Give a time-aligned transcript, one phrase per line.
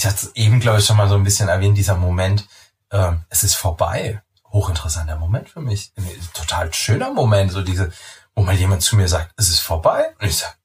[0.00, 2.48] ich hatte es eben, glaube ich, schon mal so ein bisschen erwähnt, dieser Moment,
[2.88, 4.22] äh, es ist vorbei.
[4.50, 5.92] Hochinteressanter Moment für mich.
[5.94, 7.92] Ein total schöner Moment, so diese,
[8.34, 10.14] wo mal jemand zu mir sagt, es ist vorbei.
[10.18, 10.56] Und ich sag,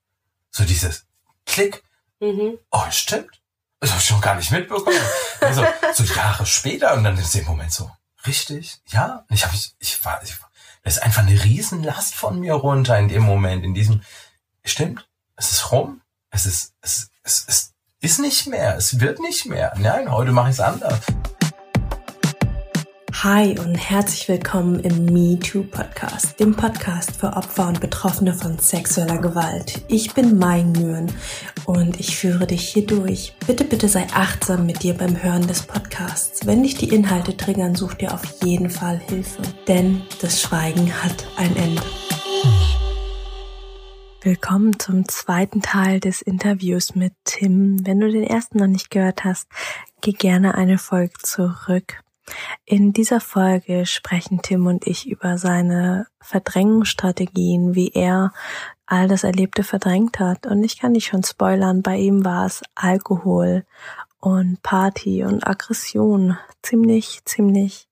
[0.52, 1.06] so dieses
[1.46, 1.84] Klick.
[2.22, 2.58] Mhm.
[2.72, 3.42] Oh, stimmt.
[3.82, 4.98] Das habe ich schon gar nicht mitbekommen.
[5.42, 7.92] also, so Jahre später und dann ist der Moment so,
[8.26, 9.26] richtig, ja.
[9.30, 10.34] Und ich habe, ich, ich war, ich,
[10.84, 14.02] das ist einfach eine Riesenlast von mir runter in dem Moment, in diesem,
[14.64, 17.75] stimmt, es ist rum, es ist, es, es, es
[18.06, 19.74] ist nicht mehr, es wird nicht mehr.
[19.80, 21.00] Nein, heute mache ich es anders.
[23.24, 28.60] Hi und herzlich willkommen im Me Too Podcast, dem Podcast für Opfer und Betroffene von
[28.60, 29.82] sexueller Gewalt.
[29.88, 31.12] Ich bin Mai Nguyen
[31.66, 33.34] und ich führe dich hier durch.
[33.48, 36.46] Bitte, bitte sei achtsam mit dir beim Hören des Podcasts.
[36.46, 41.26] Wenn dich die Inhalte triggern, such dir auf jeden Fall Hilfe, denn das Schweigen hat
[41.38, 41.82] ein Ende.
[44.26, 47.86] Willkommen zum zweiten Teil des Interviews mit Tim.
[47.86, 49.48] Wenn du den ersten noch nicht gehört hast,
[50.02, 52.02] geh gerne eine Folge zurück.
[52.66, 58.32] In dieser Folge sprechen Tim und ich über seine Verdrängungsstrategien, wie er
[58.88, 60.48] all das Erlebte verdrängt hat.
[60.48, 63.64] Und ich kann dich schon spoilern, bei ihm war es Alkohol
[64.20, 66.36] und Party und Aggression.
[66.64, 67.88] Ziemlich, ziemlich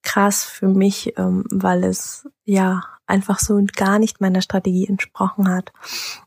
[0.00, 5.72] krass für mich, ähm, weil es ja einfach so gar nicht meiner Strategie entsprochen hat.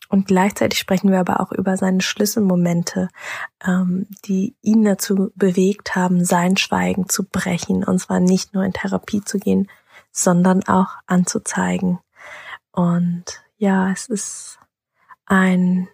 [0.09, 3.09] Und gleichzeitig sprechen wir aber auch über seine Schlüsselmomente,
[3.65, 7.83] ähm, die ihn dazu bewegt haben, sein Schweigen zu brechen.
[7.83, 9.67] Und zwar nicht nur in Therapie zu gehen,
[10.11, 11.99] sondern auch anzuzeigen.
[12.71, 14.59] Und ja, es ist
[15.25, 15.87] ein,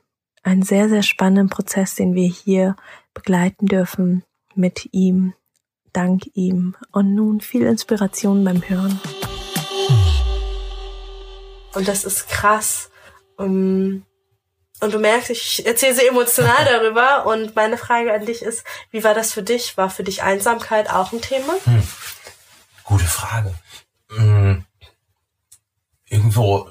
[0.43, 2.75] ein sehr, sehr spannender Prozess, den wir hier
[3.13, 4.23] begleiten dürfen
[4.55, 5.33] mit ihm,
[5.91, 6.75] dank ihm.
[6.91, 8.99] Und nun viel Inspiration beim Hören.
[11.73, 12.89] Und das ist krass.
[13.35, 14.05] Um,
[14.79, 17.25] und du merkst, ich erzähle sehr emotional darüber.
[17.25, 19.77] Und meine Frage an dich ist, wie war das für dich?
[19.77, 21.53] War für dich Einsamkeit auch ein Thema?
[21.65, 21.87] Hm.
[22.83, 23.53] Gute Frage.
[24.09, 24.65] Hm.
[26.05, 26.69] Irgendwo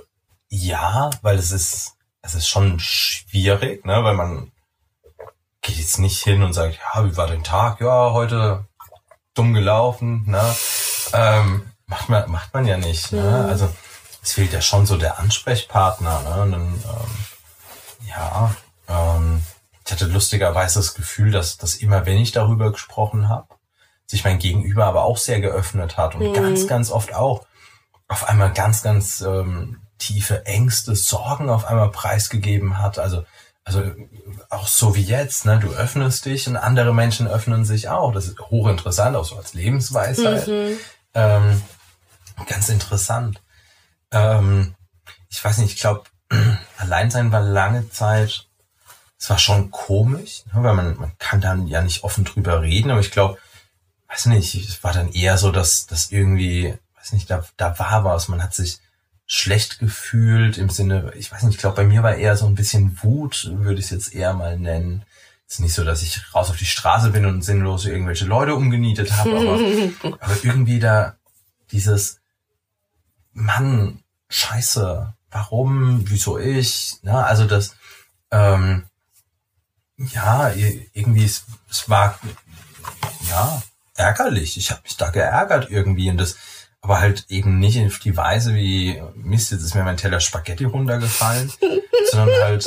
[0.54, 4.52] ja, weil es ist, es ist schon schwierig, ne, weil man
[5.62, 7.80] geht jetzt nicht hin und sagt, ja, wie war dein Tag?
[7.80, 8.66] Ja, heute
[9.32, 10.54] dumm gelaufen, ne?
[11.14, 13.22] Ähm, macht man, macht man ja nicht, ne?
[13.22, 13.48] Mhm.
[13.48, 13.74] Also
[14.22, 16.22] es fehlt ja schon so der Ansprechpartner.
[16.22, 16.42] Ne?
[16.42, 18.54] Und dann, ähm, ja,
[18.88, 19.42] ähm,
[19.84, 23.48] ich hatte lustigerweise das Gefühl, dass, dass immer, wenn ich darüber gesprochen habe,
[24.06, 26.34] sich mein Gegenüber aber auch sehr geöffnet hat und mhm.
[26.34, 27.46] ganz, ganz oft auch
[28.08, 32.98] auf einmal ganz, ganz ähm, tiefe Ängste, Sorgen auf einmal preisgegeben hat.
[32.98, 33.24] Also,
[33.64, 33.82] also
[34.50, 35.58] auch so wie jetzt, ne?
[35.58, 38.12] Du öffnest dich und andere Menschen öffnen sich auch.
[38.12, 40.46] Das ist hochinteressant, auch so als Lebensweisheit.
[40.46, 40.78] Mhm.
[41.14, 41.62] Ähm,
[42.46, 43.41] ganz interessant.
[44.12, 44.74] Ähm,
[45.30, 46.04] ich weiß nicht, ich glaube,
[46.78, 48.46] Alleinsein war lange Zeit,
[49.18, 52.90] es war schon komisch, ne, weil man, man kann dann ja nicht offen drüber reden,
[52.90, 53.38] aber ich glaube,
[54.08, 58.04] weiß nicht, es war dann eher so, dass, dass irgendwie, weiß nicht, da, da war
[58.04, 58.78] was, man hat sich
[59.26, 62.54] schlecht gefühlt im Sinne, ich weiß nicht, ich glaube, bei mir war eher so ein
[62.54, 65.04] bisschen Wut, würde ich es jetzt eher mal nennen.
[65.48, 68.54] Es ist nicht so, dass ich raus auf die Straße bin und sinnlos irgendwelche Leute
[68.54, 71.16] umgenietet habe, aber, aber irgendwie da
[71.70, 72.20] dieses,
[73.32, 74.01] Mann,
[74.32, 77.24] scheiße, warum, wieso ich, ne?
[77.24, 77.76] Also das,
[78.30, 78.84] ähm,
[79.96, 80.50] ja,
[80.92, 82.18] irgendwie, es, es war,
[83.28, 83.62] ja,
[83.94, 84.56] ärgerlich.
[84.56, 86.36] Ich habe mich da geärgert irgendwie und das,
[86.80, 90.64] aber halt eben nicht auf die Weise wie, Mist, jetzt ist mir mein Teller Spaghetti
[90.64, 91.52] runtergefallen,
[92.10, 92.66] sondern halt,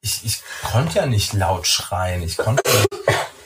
[0.00, 2.88] ich, ich konnte ja nicht laut schreien, ich konnte nicht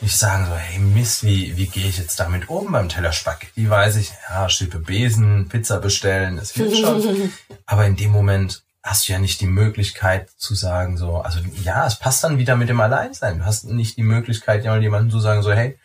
[0.08, 3.68] sagen so, hey Mist, wie, wie gehe ich jetzt damit um beim Teller Spaghetti?
[3.68, 7.32] Weiß ich, ja, Schippe Besen, Pizza bestellen, das wird schon.
[7.66, 11.86] Aber in dem Moment hast du ja nicht die Möglichkeit zu sagen so, also ja,
[11.86, 13.38] es passt dann wieder mit dem Alleinsein.
[13.38, 15.78] Du hast nicht die Möglichkeit, ja jemandem zu sagen so, hey,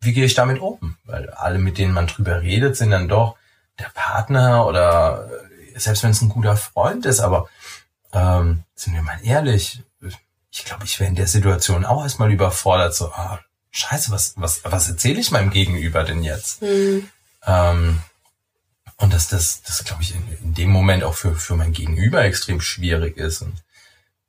[0.00, 0.96] wie gehe ich damit um?
[1.04, 3.36] Weil alle, mit denen man drüber redet, sind dann doch
[3.78, 5.30] der Partner oder
[5.76, 7.48] selbst wenn es ein guter Freund ist, aber
[8.12, 9.82] ähm, sind wir mal ehrlich,
[10.50, 13.38] ich glaube, ich wäre in der Situation auch erstmal überfordert, so, ah,
[13.72, 16.62] scheiße, was, was, was erzähle ich meinem Gegenüber denn jetzt?
[16.62, 17.08] Mhm.
[17.44, 17.98] Ähm,
[18.98, 22.22] und dass das, das glaube ich, in, in, dem Moment auch für, für mein Gegenüber
[22.22, 23.42] extrem schwierig ist.
[23.42, 23.54] Und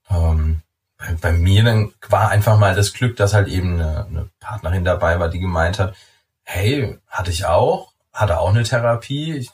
[0.09, 0.61] ähm,
[0.97, 4.85] bei, bei mir dann war einfach mal das Glück, dass halt eben eine, eine Partnerin
[4.85, 5.95] dabei war, die gemeint hat,
[6.43, 9.51] hey, hatte ich auch, hatte auch eine Therapie, ich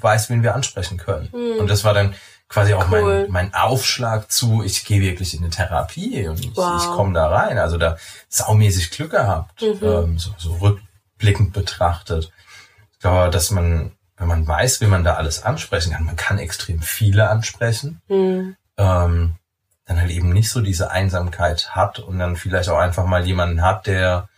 [0.00, 1.30] weiß, wen wir ansprechen können.
[1.32, 1.60] Mhm.
[1.60, 2.14] Und das war dann
[2.50, 3.22] quasi auch cool.
[3.22, 6.82] mein, mein Aufschlag zu, ich gehe wirklich in eine Therapie und ich, wow.
[6.82, 7.58] ich komme da rein.
[7.58, 7.96] Also da
[8.28, 9.78] saumäßig Glück gehabt, mhm.
[9.80, 12.30] ähm, so, so rückblickend betrachtet.
[12.92, 16.38] Ich glaube, dass man, wenn man weiß, wie man da alles ansprechen kann, man kann
[16.38, 18.56] extrem viele ansprechen, mhm.
[18.76, 19.36] ähm,
[19.86, 23.62] dann halt eben nicht so diese Einsamkeit hat und dann vielleicht auch einfach mal jemanden
[23.62, 24.28] hat, der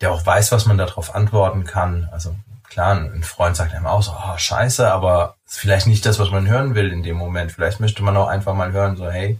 [0.00, 2.08] der auch weiß, was man darauf antworten kann.
[2.12, 2.36] Also
[2.68, 6.30] klar, ein Freund sagt einem auch so, oh, scheiße, aber ist vielleicht nicht das, was
[6.30, 7.52] man hören will in dem Moment.
[7.52, 9.38] Vielleicht möchte man auch einfach mal hören, so, hey,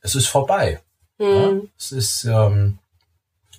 [0.00, 0.80] es ist vorbei.
[1.18, 1.26] Mhm.
[1.26, 2.78] Ja, es ist, ähm,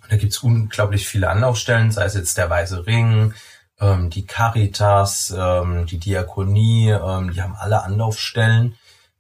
[0.09, 3.33] da gibt's unglaublich viele Anlaufstellen, sei es jetzt der Weiße Ring,
[3.79, 8.77] ähm, die Caritas, ähm, die Diakonie, ähm, die haben alle Anlaufstellen,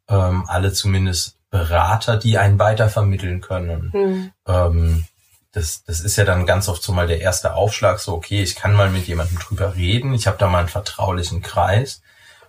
[0.09, 3.91] ähm, alle zumindest Berater, die einen weitervermitteln können.
[3.93, 4.31] Mhm.
[4.47, 5.05] Ähm,
[5.51, 8.55] das, das ist ja dann ganz oft so mal der erste Aufschlag, so okay, ich
[8.55, 12.01] kann mal mit jemandem drüber reden, ich habe da mal einen vertraulichen Kreis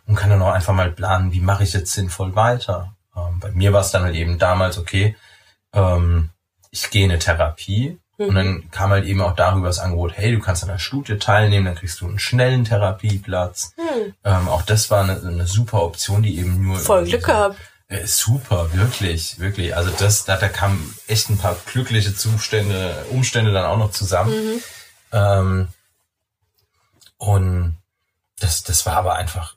[0.07, 2.95] und kann dann auch einfach mal planen, wie mache ich jetzt sinnvoll weiter.
[3.17, 5.17] Ähm, bei mir war es dann halt eben damals, okay,
[5.73, 6.31] ähm,
[6.71, 8.27] ich gehe in eine Therapie mhm.
[8.27, 11.19] und dann kam halt eben auch darüber das Angebot, hey, du kannst an der Studie
[11.19, 13.75] teilnehmen, dann kriegst du einen schnellen Therapieplatz.
[13.77, 14.15] Mhm.
[14.25, 16.79] Ähm, auch das war eine, eine super Option, die eben nur...
[16.79, 17.57] Voll Glück gehabt.
[17.93, 19.77] Äh, super, wirklich, wirklich.
[19.77, 24.33] Also das, da, da kamen echt ein paar glückliche Zustände, Umstände dann auch noch zusammen.
[24.33, 24.63] Mhm.
[25.13, 25.69] Ähm,
[27.19, 27.77] und
[28.41, 29.57] das, das war aber einfach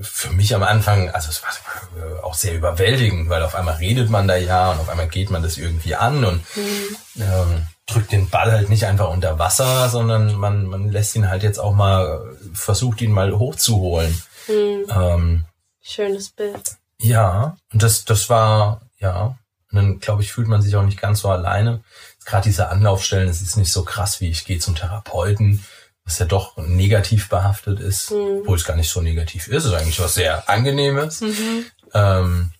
[0.00, 4.26] für mich am Anfang, also es war auch sehr überwältigend, weil auf einmal redet man
[4.26, 6.96] da ja und auf einmal geht man das irgendwie an und mhm.
[7.20, 11.44] ähm, drückt den Ball halt nicht einfach unter Wasser, sondern man, man lässt ihn halt
[11.44, 14.20] jetzt auch mal, versucht ihn mal hochzuholen.
[14.48, 14.84] Mhm.
[14.90, 15.44] Ähm,
[15.80, 16.76] Schönes Bild.
[17.04, 19.36] Ja, und das, das war, ja,
[19.70, 21.82] und dann glaube ich, fühlt man sich auch nicht ganz so alleine.
[22.24, 25.64] Gerade diese Anlaufstellen, es ist nicht so krass, wie ich gehe zum Therapeuten,
[26.04, 28.40] was ja doch negativ behaftet ist, mhm.
[28.40, 29.64] obwohl es gar nicht so negativ ist.
[29.64, 31.20] Es ist eigentlich was sehr Angenehmes.
[31.20, 31.66] Mhm.
[31.92, 32.52] Ähm,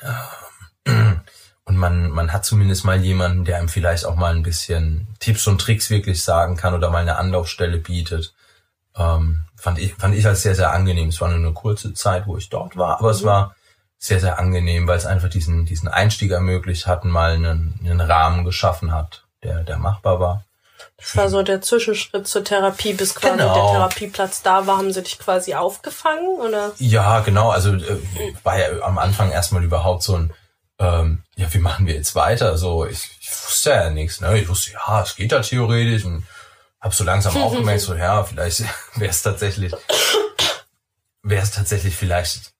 [0.00, 0.92] äh,
[1.64, 5.46] und man, man hat zumindest mal jemanden, der einem vielleicht auch mal ein bisschen Tipps
[5.46, 8.34] und Tricks wirklich sagen kann oder mal eine Anlaufstelle bietet.
[8.96, 11.08] Ähm, fand ich, fand ich als sehr, sehr angenehm.
[11.08, 13.14] Es war nur eine kurze Zeit, wo ich dort war, aber mhm.
[13.14, 13.56] es war
[13.98, 18.44] sehr, sehr angenehm, weil es einfach diesen, diesen Einstieg ermöglicht hat, mal einen, einen Rahmen
[18.44, 20.44] geschaffen hat, der, der machbar war.
[20.98, 23.54] Das war so der Zwischenschritt zur Therapie, bis quasi genau.
[23.54, 24.78] der Therapieplatz da war.
[24.78, 26.70] Haben sie dich quasi aufgefangen, oder?
[26.78, 27.50] Ja, genau.
[27.50, 27.98] Also äh,
[28.44, 30.32] war ja am Anfang erstmal überhaupt so ein,
[30.78, 32.56] ähm, ja, wie machen wir jetzt weiter?
[32.56, 34.38] So, ich, ich wusste ja nichts, ne?
[34.38, 36.24] Ich wusste, ja, es geht da theoretisch und
[36.86, 39.72] hab so langsam auch gemerkt, so ja, vielleicht wäre es tatsächlich,
[41.22, 42.52] wäre es tatsächlich vielleicht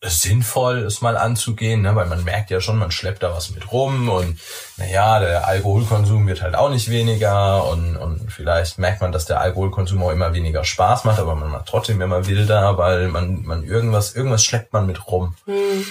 [0.00, 1.96] sinnvoll, es mal anzugehen, ne?
[1.96, 4.38] weil man merkt ja schon, man schleppt da was mit rum und
[4.76, 9.40] naja, der Alkoholkonsum wird halt auch nicht weniger und, und vielleicht merkt man, dass der
[9.40, 13.64] Alkoholkonsum auch immer weniger Spaß macht, aber man macht trotzdem immer wilder, weil man, man
[13.64, 15.34] irgendwas, irgendwas schleppt man mit rum.
[15.46, 15.86] Mhm.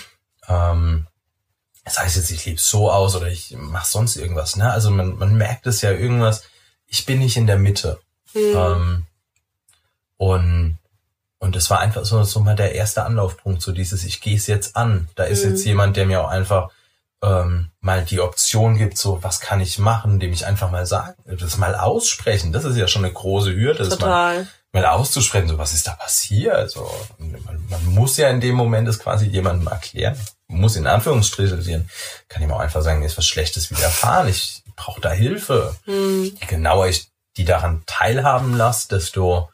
[0.48, 1.08] Ähm,
[1.84, 4.72] das heißt jetzt, ich lebe so aus oder ich mache sonst irgendwas, ne?
[4.72, 6.44] Also man, man merkt es ja irgendwas,
[6.88, 8.00] ich bin nicht in der Mitte.
[8.34, 8.54] Mhm.
[8.56, 9.06] Ähm,
[10.18, 10.78] und
[11.40, 14.48] und das war einfach so, so mal der erste Anlaufpunkt, so dieses, ich gehe es
[14.48, 15.08] jetzt an.
[15.16, 15.52] Da ist mhm.
[15.52, 16.72] jetzt jemand, der mir auch einfach
[17.24, 21.16] ähm, mal die Option gibt, so was kann ich machen, dem ich einfach mal sagen,
[21.26, 22.54] das mal aussprechen.
[22.54, 25.94] Das ist ja schon eine große Hürde, das mal, mal auszusprechen, so was ist da
[25.94, 26.72] passiert.
[26.72, 30.18] So, man, man muss ja in dem Moment das quasi jemandem erklären,
[30.48, 31.90] muss in Anführungsstrichen,
[32.30, 35.76] kann ihm auch einfach sagen, ist was Schlechtes widerfahren, ich brauche da Hilfe.
[35.86, 36.38] Mhm.
[36.40, 39.50] Je genauer ich die daran teilhaben lasse, desto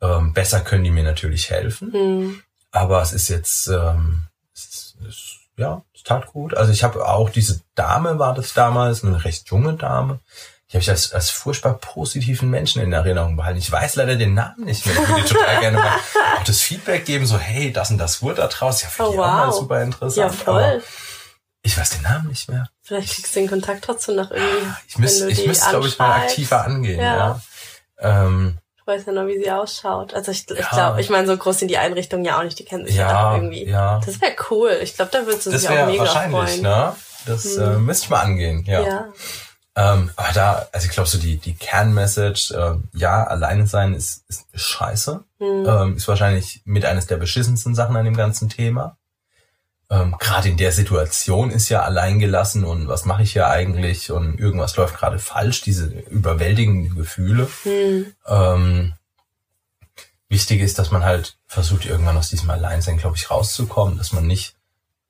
[0.00, 1.90] ähm, besser können die mir natürlich helfen.
[1.90, 2.42] Mhm.
[2.70, 4.22] Aber es ist jetzt, ähm,
[4.54, 6.56] es, es, ja, es tat gut.
[6.56, 10.20] Also ich habe auch diese Dame war das damals, eine recht junge Dame.
[10.68, 13.58] Die habe ich als, als furchtbar positiven Menschen in Erinnerung behalten.
[13.58, 14.94] Ich weiß leider den Namen nicht mehr.
[14.94, 15.96] Ich würde total gerne mal
[16.36, 18.82] auch das Feedback geben, so hey, das und das wurde da draus.
[18.82, 19.26] Ja, finde oh, ich wow.
[19.26, 20.16] auch mal super interessant.
[20.16, 20.82] Ja, voll.
[21.68, 22.68] Ich weiß den Namen nicht mehr.
[22.82, 24.66] Vielleicht kriegst du den Kontakt trotzdem noch irgendwie.
[24.88, 27.00] Ich müsste, ich müsste, glaube ich, mal aktiver angehen.
[27.00, 27.40] Ja.
[28.00, 28.24] ja.
[28.26, 30.14] Ähm, weiß ja noch, wie sie ausschaut.
[30.14, 32.64] Also ich, ich glaube, ich meine, so groß sind die Einrichtungen ja auch nicht, die
[32.64, 33.66] kennen sich ja, ja irgendwie.
[33.66, 34.00] Ja.
[34.04, 34.78] Das wäre cool.
[34.82, 36.62] Ich glaube, da würdest du sich auch mega wahrscheinlich, freuen.
[36.62, 36.96] Ne?
[37.26, 37.62] Das hm.
[37.62, 38.82] äh, müsste ich mal angehen, ja.
[38.82, 39.08] ja.
[39.76, 44.24] Ähm, aber da, also ich glaube so die, die Kernmessage, äh, ja, alleine sein ist,
[44.28, 45.22] ist scheiße.
[45.38, 45.66] Hm.
[45.66, 48.96] Ähm, ist wahrscheinlich mit eines der beschissensten Sachen an dem ganzen Thema
[49.90, 54.38] ähm, gerade in der Situation ist ja alleingelassen und was mache ich hier eigentlich und
[54.38, 57.48] irgendwas läuft gerade falsch, diese überwältigenden Gefühle.
[57.62, 58.14] Hm.
[58.26, 58.94] Ähm,
[60.28, 64.26] wichtig ist, dass man halt versucht, irgendwann aus diesem Alleinsein, glaube ich, rauszukommen, dass man
[64.26, 64.56] nicht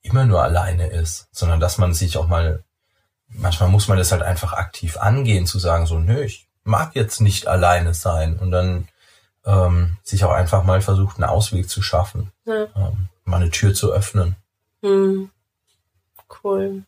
[0.02, 2.62] immer nur alleine ist, sondern dass man sich auch mal,
[3.28, 7.20] manchmal muss man das halt einfach aktiv angehen, zu sagen, so, nö, ich mag jetzt
[7.20, 8.88] nicht alleine sein und dann
[9.44, 12.66] ähm, sich auch einfach mal versucht, einen Ausweg zu schaffen, ja.
[12.76, 14.37] ähm, mal eine Tür zu öffnen.
[14.82, 15.30] Hm.
[16.28, 16.85] Cool.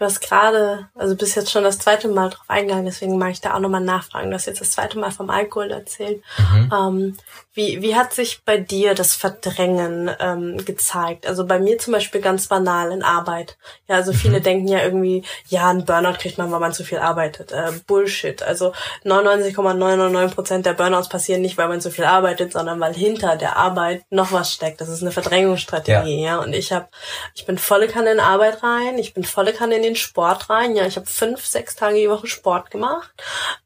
[0.00, 3.42] Du hast gerade, also bist jetzt schon das zweite Mal drauf eingegangen, deswegen mag ich
[3.42, 4.30] da auch nochmal nachfragen.
[4.30, 6.22] Du hast jetzt das zweite Mal vom Alkohol erzählt.
[6.38, 6.72] Mhm.
[6.74, 7.16] Ähm,
[7.52, 11.26] wie, wie hat sich bei dir das Verdrängen ähm, gezeigt?
[11.26, 13.58] Also bei mir zum Beispiel ganz banal in Arbeit.
[13.88, 14.42] Ja, also viele mhm.
[14.42, 17.52] denken ja irgendwie, ja, ein Burnout kriegt man, weil man zu viel arbeitet.
[17.52, 18.42] Äh, Bullshit.
[18.42, 18.72] Also
[19.04, 23.58] 99,999 Prozent der Burnouts passieren nicht, weil man zu viel arbeitet, sondern weil hinter der
[23.58, 24.80] Arbeit noch was steckt.
[24.80, 26.22] Das ist eine Verdrängungsstrategie.
[26.22, 26.38] Ja, ja?
[26.38, 26.88] und ich habe,
[27.34, 30.76] ich bin volle Kanne in Arbeit rein, ich bin volle Kanne in den Sport rein.
[30.76, 33.10] Ja, ich habe fünf, sechs Tage die Woche Sport gemacht.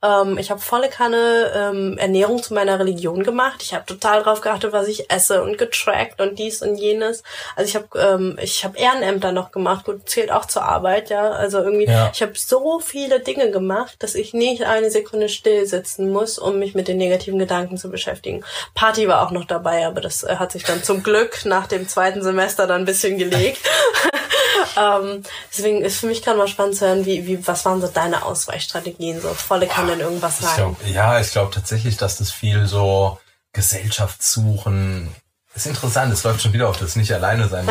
[0.03, 3.63] Ähm, ich habe volle Kanne ähm, Ernährung zu meiner Religion gemacht.
[3.63, 7.23] Ich habe total drauf geachtet, was ich esse und getrackt und dies und jenes.
[7.57, 11.31] Also ich habe ähm, ich habe Ehrenämter noch gemacht, gut zählt auch zur Arbeit, ja.
[11.31, 12.11] Also irgendwie ja.
[12.13, 16.59] ich habe so viele Dinge gemacht, dass ich nicht eine Sekunde still sitzen muss, um
[16.59, 18.45] mich mit den negativen Gedanken zu beschäftigen.
[18.75, 21.89] Party war auch noch dabei, aber das äh, hat sich dann zum Glück nach dem
[21.89, 23.61] zweiten Semester dann ein bisschen gelegt.
[24.77, 27.89] ähm, deswegen ist für mich gerade mal spannend zu hören, wie, wie was waren so
[27.89, 30.57] deine Ausweichstrategien, so volle kann in irgendwas rein.
[30.57, 33.19] Glaub, ja, ich glaube tatsächlich, dass das viel so
[33.53, 35.15] Gesellschaft suchen.
[35.55, 37.69] Ist interessant, es läuft schon wieder auf das nicht alleine sein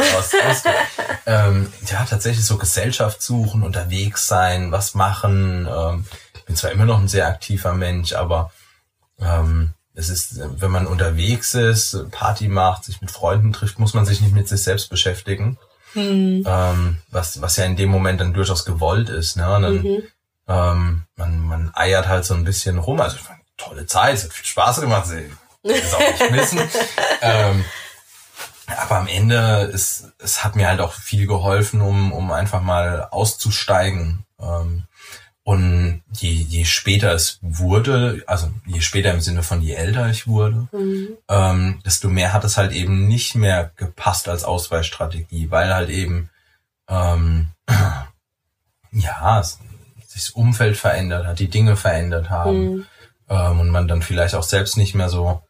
[1.26, 5.68] ähm, ja, tatsächlich so Gesellschaft suchen, unterwegs sein, was machen.
[5.70, 8.52] Ähm, ich bin zwar immer noch ein sehr aktiver Mensch, aber
[9.20, 14.06] ähm, es ist, wenn man unterwegs ist, Party macht, sich mit Freunden trifft, muss man
[14.06, 15.58] sich nicht mit sich selbst beschäftigen.
[15.94, 16.44] Hm.
[16.46, 19.38] Ähm, was, was ja in dem Moment dann durchaus gewollt ist.
[19.38, 19.44] Ne?
[19.44, 20.04] Dann, mhm.
[20.48, 23.00] ähm, man, man eiert halt so ein bisschen rum.
[23.00, 23.18] Also
[23.58, 25.08] tolle Zeit, es hat viel Spaß gemacht
[25.64, 26.60] ist auch nicht missen.
[27.22, 27.64] ähm,
[28.68, 33.08] aber am Ende ist, es hat mir halt auch viel geholfen, um, um einfach mal
[33.12, 34.26] auszusteigen.
[34.40, 34.84] Ähm,
[35.44, 40.26] und je, je später es wurde, also je später im Sinne von je älter ich
[40.26, 41.18] wurde, mhm.
[41.28, 46.30] ähm, desto mehr hat es halt eben nicht mehr gepasst als Ausweichstrategie, weil halt eben
[46.88, 47.50] ähm,
[48.92, 49.58] ja sich
[50.14, 52.86] das Umfeld verändert hat, die Dinge verändert haben mhm.
[53.28, 55.42] ähm, und man dann vielleicht auch selbst nicht mehr so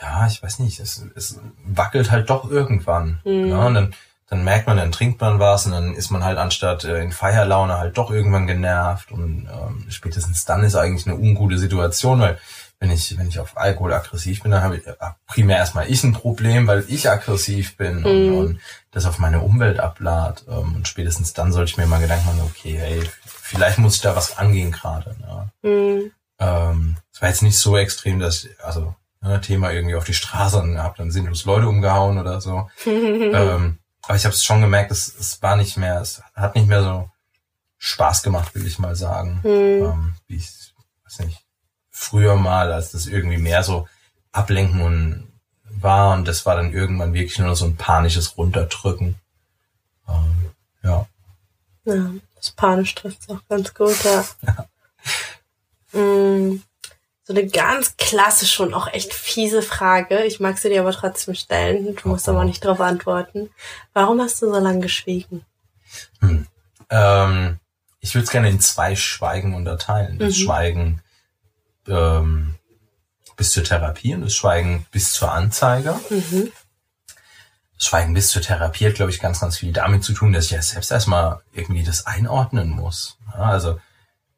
[0.00, 3.20] ja, ich weiß nicht, es, es wackelt halt doch irgendwann.
[3.24, 3.48] Mhm.
[3.48, 3.94] Ja, und dann,
[4.30, 7.10] dann merkt man, dann trinkt man was und dann ist man halt anstatt äh, in
[7.10, 12.38] Feierlaune halt doch irgendwann genervt und ähm, spätestens dann ist eigentlich eine ungute Situation, weil
[12.78, 14.94] wenn ich, wenn ich auf Alkohol aggressiv bin, dann habe ich äh,
[15.26, 18.04] primär erstmal ich ein Problem, weil ich aggressiv bin mhm.
[18.06, 18.60] und, und,
[18.92, 20.44] das auf meine Umwelt ablad.
[20.48, 24.00] Ähm, und spätestens dann sollte ich mir mal Gedanken machen, okay, hey, vielleicht muss ich
[24.00, 25.14] da was angehen gerade.
[25.20, 25.48] Ja.
[25.68, 26.12] Mhm.
[26.38, 30.14] Ähm, es war jetzt nicht so extrem, dass ich, also ne, Thema irgendwie auf die
[30.14, 32.70] Straße und habe dann sinnlos Leute umgehauen oder so.
[32.86, 33.79] ähm,
[34.10, 36.82] aber ich habe es schon gemerkt, es, es war nicht mehr, es hat nicht mehr
[36.82, 37.08] so
[37.78, 39.38] Spaß gemacht, will ich mal sagen.
[39.44, 39.84] Mhm.
[39.84, 40.74] Ähm, wie ich,
[41.04, 41.38] weiß nicht,
[41.90, 43.86] früher mal, als das irgendwie mehr so
[44.32, 49.14] ablenken und war und das war dann irgendwann wirklich nur so ein panisches Runterdrücken.
[50.08, 50.50] Ähm,
[50.82, 51.06] ja.
[51.84, 54.24] Ja, das panisch trifft auch ganz gut, ja.
[55.92, 56.00] ja.
[56.00, 56.62] Mm
[57.30, 60.24] so eine ganz klassische und auch echt fiese Frage.
[60.24, 61.94] Ich mag sie dir aber trotzdem stellen.
[61.94, 63.50] Du musst aber nicht darauf antworten.
[63.92, 65.46] Warum hast du so lange geschwiegen?
[66.18, 66.48] Hm.
[66.90, 67.60] Ähm,
[68.00, 70.18] ich würde es gerne in zwei Schweigen unterteilen.
[70.18, 70.42] Das mhm.
[70.42, 71.02] Schweigen
[71.86, 72.56] ähm,
[73.36, 76.00] bis zur Therapie und das Schweigen bis zur Anzeige.
[76.10, 76.50] Mhm.
[77.76, 80.46] Das Schweigen bis zur Therapie hat, glaube ich, ganz, ganz viel damit zu tun, dass
[80.46, 83.18] ich ja selbst erstmal irgendwie das einordnen muss.
[83.32, 83.78] Ja, also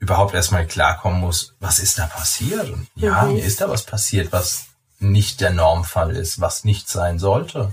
[0.02, 2.68] überhaupt erstmal klarkommen muss, was ist da passiert?
[2.68, 3.34] Und ja, mhm.
[3.34, 4.64] mir ist da was passiert, was
[4.98, 7.72] nicht der Normfall ist, was nicht sein sollte.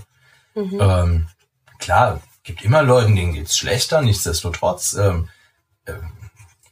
[0.54, 0.78] Mhm.
[0.80, 1.28] Ähm,
[1.80, 5.28] klar, gibt immer Leuten, denen geht's schlechter, nichtsdestotrotz, ähm,
[5.86, 5.94] äh,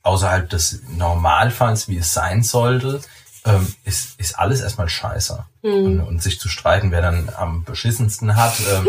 [0.04, 3.00] außerhalb des Normalfalls, wie es sein sollte,
[3.44, 5.44] ähm, ist, ist alles erstmal scheiße.
[5.62, 5.72] Mhm.
[5.72, 8.86] Und, und, sich zu streiten, wer dann am beschissensten hat, ähm,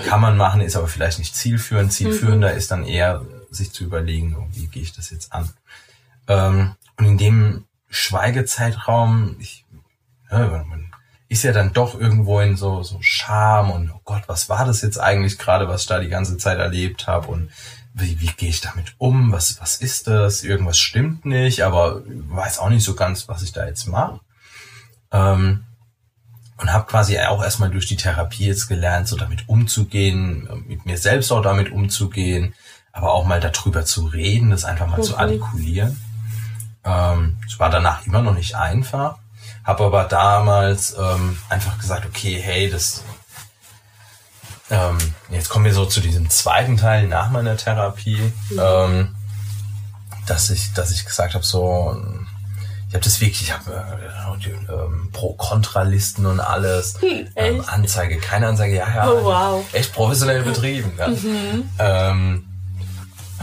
[0.06, 1.92] kann man machen, ist aber vielleicht nicht zielführend.
[1.92, 2.56] Zielführender mhm.
[2.56, 5.52] ist dann eher, sich zu überlegen, wie gehe ich das jetzt an.
[6.28, 9.64] Ähm, und in dem Schweigezeitraum, ich,
[10.30, 10.92] ja, man
[11.28, 14.82] ist ja dann doch irgendwo in so, so Scham und oh Gott, was war das
[14.82, 17.50] jetzt eigentlich gerade, was ich da die ganze Zeit erlebt habe und
[17.94, 19.32] wie, wie gehe ich damit um?
[19.32, 20.44] Was, was ist das?
[20.44, 24.20] Irgendwas stimmt nicht, aber weiß auch nicht so ganz, was ich da jetzt mache.
[25.10, 25.64] Ähm,
[26.58, 30.96] und habe quasi auch erstmal durch die Therapie jetzt gelernt, so damit umzugehen, mit mir
[30.96, 32.54] selbst auch damit umzugehen,
[32.92, 35.02] aber auch mal darüber zu reden, das einfach mal mhm.
[35.02, 35.98] zu artikulieren.
[36.84, 39.16] Ähm, es war danach immer noch nicht einfach,
[39.64, 43.02] habe aber damals ähm, einfach gesagt, okay, hey, das
[44.70, 44.98] ähm,
[45.30, 48.60] jetzt kommen wir so zu diesem zweiten Teil nach meiner Therapie, mhm.
[48.60, 49.14] ähm,
[50.26, 51.96] dass ich, dass ich gesagt habe, so,
[52.88, 58.48] ich habe das wirklich, ich habe äh, ähm, Pro-Kontra-Listen und alles, hm, ähm, Anzeige, keine
[58.48, 59.64] Anzeige, ja, ja, oh, wow.
[59.72, 60.92] echt professionell betrieben.
[60.98, 61.08] Ja.
[61.08, 61.70] Mhm.
[61.78, 62.51] Ähm,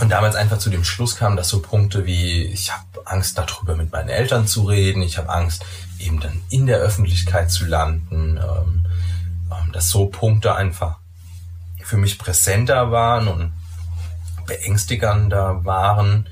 [0.01, 3.75] und damals einfach zu dem Schluss kam, dass so Punkte wie, ich habe Angst darüber
[3.75, 5.65] mit meinen Eltern zu reden, ich habe Angst
[5.99, 8.85] eben dann in der Öffentlichkeit zu landen, ähm,
[9.51, 10.97] ähm, dass so Punkte einfach
[11.83, 13.51] für mich präsenter waren und
[14.45, 16.27] beängstigender waren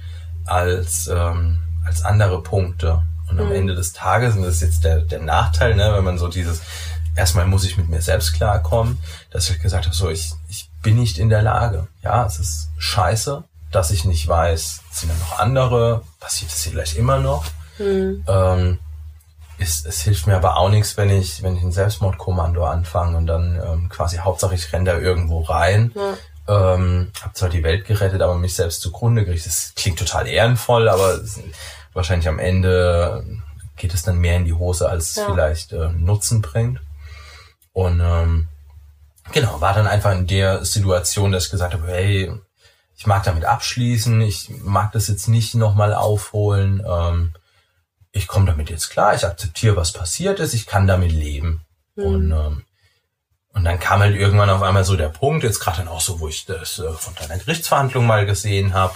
[0.45, 3.03] als, ähm, als andere Punkte.
[3.29, 3.55] Und am mhm.
[3.55, 6.62] Ende des Tages, und das ist jetzt der, der Nachteil, ne, wenn man so dieses,
[7.15, 8.97] erstmal muss ich mit mir selbst klarkommen,
[9.31, 11.88] dass ich gesagt habe, so, ich, ich bin nicht in der Lage.
[12.01, 16.95] Ja, es ist scheiße, dass ich nicht weiß, sind da noch andere, passiert es vielleicht
[16.95, 17.45] immer noch.
[17.79, 18.24] Mhm.
[18.27, 18.79] Ähm,
[19.59, 23.27] es, es hilft mir aber auch nichts, wenn ich, wenn ich ein Selbstmordkommando anfange und
[23.27, 25.91] dann ähm, quasi Hauptsache ich renne da irgendwo rein.
[25.95, 26.75] Ja.
[26.75, 29.51] Ähm, hab zwar die Welt gerettet, aber mich selbst zugrunde gerichtet.
[29.51, 31.19] Das klingt total ehrenvoll, aber
[31.93, 33.25] wahrscheinlich am Ende
[33.75, 35.24] geht es dann mehr in die Hose, als ja.
[35.24, 36.79] es vielleicht äh, Nutzen bringt.
[37.74, 38.47] Und ähm,
[39.33, 42.31] genau, war dann einfach in der Situation, dass ich gesagt habe, hey,
[42.97, 46.83] ich mag damit abschließen, ich mag das jetzt nicht nochmal aufholen.
[46.85, 47.33] Ähm,
[48.11, 51.61] ich komme damit jetzt klar, ich akzeptiere, was passiert ist, ich kann damit leben.
[51.95, 52.03] Mhm.
[52.05, 52.63] Und, ähm,
[53.53, 56.19] und dann kam halt irgendwann auf einmal so der Punkt, jetzt gerade dann auch so,
[56.19, 58.95] wo ich das äh, von deiner Gerichtsverhandlung mal gesehen habe,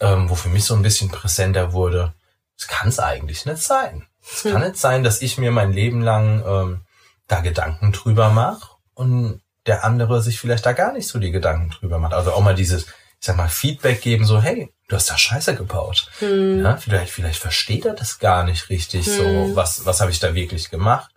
[0.00, 2.14] ähm, wo für mich so ein bisschen präsenter wurde,
[2.56, 4.06] es kann es eigentlich nicht sein.
[4.22, 4.52] Es mhm.
[4.52, 6.80] kann nicht sein, dass ich mir mein Leben lang ähm,
[7.26, 11.70] da Gedanken drüber mache und der andere sich vielleicht da gar nicht so die Gedanken
[11.70, 12.12] drüber macht.
[12.12, 12.86] Also auch mal dieses,
[13.24, 16.08] sag mal, Feedback geben, so, hey, du hast da Scheiße gebaut.
[16.18, 16.62] Hm.
[16.62, 19.16] Ja, vielleicht, vielleicht versteht er das gar nicht richtig, hm.
[19.16, 21.10] so, was, was habe ich da wirklich gemacht?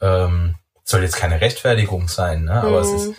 [0.00, 2.62] Ähm, soll jetzt keine Rechtfertigung sein, ne?
[2.62, 2.94] aber hm.
[2.94, 3.14] es ist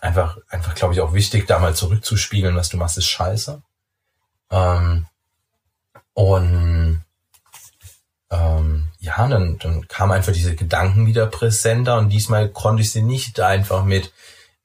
[0.00, 3.62] einfach, einfach, glaube ich, auch wichtig, da mal zurückzuspiegeln, was du machst, ist scheiße.
[4.50, 5.06] Ähm,
[6.14, 7.02] und
[8.30, 13.02] ähm, ja, dann, dann kamen einfach diese Gedanken wieder präsenter und diesmal konnte ich sie
[13.02, 14.12] nicht einfach mit,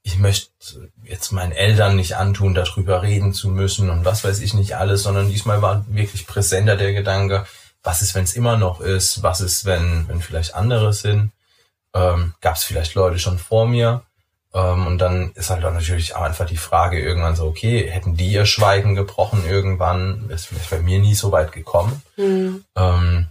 [0.08, 4.54] ich möchte jetzt meinen Eltern nicht antun, darüber reden zu müssen und was weiß ich
[4.54, 7.46] nicht alles, sondern diesmal war wirklich präsenter der Gedanke,
[7.84, 11.32] was ist, wenn es immer noch ist, was ist, wenn, wenn vielleicht andere sind,
[11.94, 14.04] ähm, gab es vielleicht Leute schon vor mir.
[14.54, 18.16] Ähm, und dann ist halt dann natürlich auch einfach die Frage irgendwann so, okay, hätten
[18.16, 22.02] die ihr Schweigen gebrochen irgendwann, wäre es vielleicht bei mir nie so weit gekommen.
[22.16, 22.64] Mhm.
[22.78, 23.28] Ähm,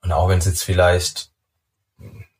[0.00, 1.28] und auch wenn es jetzt vielleicht,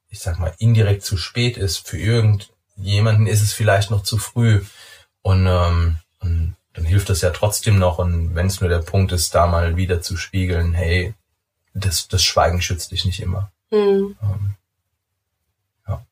[0.09, 4.19] ich sag mal, indirekt zu spät ist für irgend jemanden ist es vielleicht noch zu
[4.19, 4.65] früh.
[5.23, 7.99] Und, ähm, und dann hilft es ja trotzdem noch.
[7.99, 11.15] Und wenn es nur der Punkt ist, da mal wieder zu spiegeln, hey,
[11.73, 13.51] das, das Schweigen schützt dich nicht immer.
[13.71, 14.17] Mhm.
[14.23, 14.55] Ähm,
[15.89, 16.05] ja.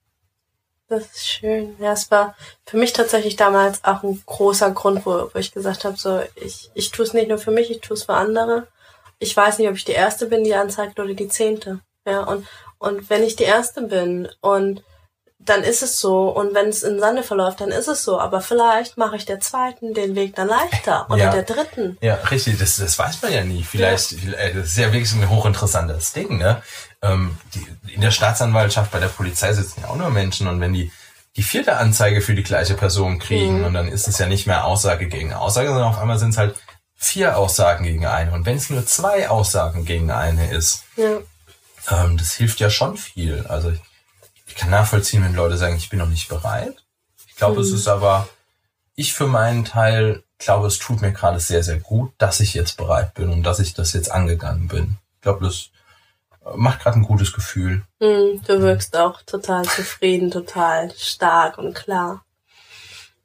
[0.89, 1.77] Das ist schön.
[1.79, 2.35] Ja, es war
[2.67, 6.71] für mich tatsächlich damals auch ein großer Grund, wo, wo ich gesagt habe, so, ich,
[6.75, 8.67] ich tue es nicht nur für mich, ich tue es für andere.
[9.19, 11.81] Ich weiß nicht, ob ich die Erste bin, die anzeigt oder die Zehnte.
[12.05, 12.47] Ja, und,
[12.79, 14.83] und wenn ich die Erste bin und
[15.45, 16.29] dann ist es so.
[16.29, 18.21] Und wenn es in Sande verläuft, dann ist es so.
[18.21, 21.33] Aber vielleicht mache ich der zweiten den Weg dann leichter oder ja.
[21.33, 21.99] der dritten.
[22.01, 22.59] Ja, richtig.
[22.59, 23.63] Das, das weiß man ja nie.
[23.63, 24.33] Vielleicht, ja.
[24.33, 26.63] Äh, das ist ja wirklich ein hochinteressantes Ding, ne?
[27.03, 30.73] Ähm, die, in der Staatsanwaltschaft, bei der Polizei sitzen ja auch nur Menschen und wenn
[30.73, 30.93] die
[31.37, 33.65] die vierte Anzeige für die gleiche Person kriegen mhm.
[33.65, 36.37] und dann ist es ja nicht mehr Aussage gegen Aussage, sondern auf einmal sind es
[36.37, 36.57] halt
[36.95, 38.33] vier Aussagen gegen eine.
[38.33, 41.21] Und wenn es nur zwei Aussagen gegen eine ist, ja.
[41.91, 43.47] ähm, das hilft ja schon viel.
[43.49, 43.81] Also ich
[44.57, 46.85] kann nachvollziehen, wenn Leute sagen, ich bin noch nicht bereit.
[47.29, 47.63] Ich glaube, mhm.
[47.63, 48.29] es ist aber,
[48.95, 52.77] ich für meinen Teil glaube, es tut mir gerade sehr, sehr gut, dass ich jetzt
[52.77, 54.97] bereit bin und dass ich das jetzt angegangen bin.
[55.17, 55.71] Ich glaube, das
[56.57, 57.83] macht gerade ein gutes Gefühl.
[58.01, 62.25] Mhm, du wirkst auch total zufrieden, total stark und klar.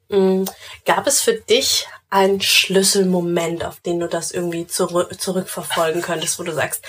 [0.08, 0.46] Mhm.
[0.84, 6.42] Gab es für dich ein Schlüsselmoment, auf den du das irgendwie zurück, zurückverfolgen könntest, wo
[6.42, 6.82] du sagst,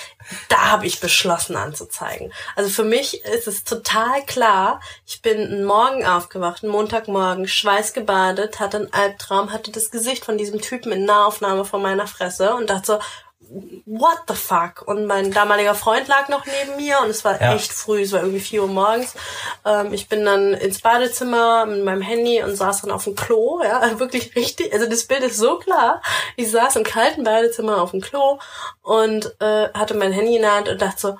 [0.47, 2.31] da habe ich beschlossen anzuzeigen.
[2.55, 8.61] Also für mich ist es total klar, ich bin einen Morgen aufgewacht, einen Montagmorgen, schweißgebadet,
[8.61, 12.69] hatte einen Albtraum, hatte das Gesicht von diesem Typen in Nahaufnahme vor meiner Fresse und
[12.69, 12.99] dachte so,
[13.85, 14.83] what the fuck?
[14.85, 17.55] Und mein damaliger Freund lag noch neben mir und es war ja.
[17.55, 19.15] echt früh, es war irgendwie vier Uhr morgens.
[19.65, 23.61] Ähm, ich bin dann ins Badezimmer mit meinem Handy und saß dann auf dem Klo,
[23.63, 26.01] ja, wirklich richtig, also das Bild ist so klar.
[26.35, 28.39] Ich saß im kalten Badezimmer auf dem Klo
[28.81, 31.17] und äh, hatte mein Handy in der Hand und dachte so,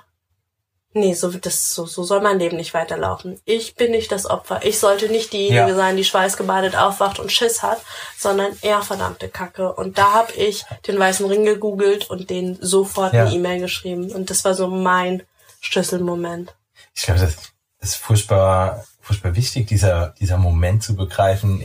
[0.94, 3.40] Nee, so, das, so, so soll mein Leben nicht weiterlaufen.
[3.46, 4.66] Ich bin nicht das Opfer.
[4.66, 5.76] Ich sollte nicht diejenige ja.
[5.76, 7.80] sein, die schweißgebadet aufwacht und Schiss hat,
[8.18, 9.72] sondern er verdammte Kacke.
[9.72, 13.26] Und da habe ich den weißen Ring gegoogelt und den sofort ja.
[13.26, 14.12] eine E-Mail geschrieben.
[14.12, 15.22] Und das war so mein
[15.62, 16.56] Schlüsselmoment.
[16.96, 17.36] Ich glaube, das
[17.82, 21.64] ist furchtbar, furchtbar wichtig, dieser, dieser Moment zu begreifen.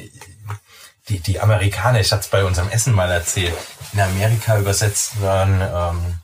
[1.09, 3.55] Die, die Amerikaner, ich hatte es bei unserem Essen mal erzählt,
[3.95, 6.21] in Amerika übersetzt werden, ähm,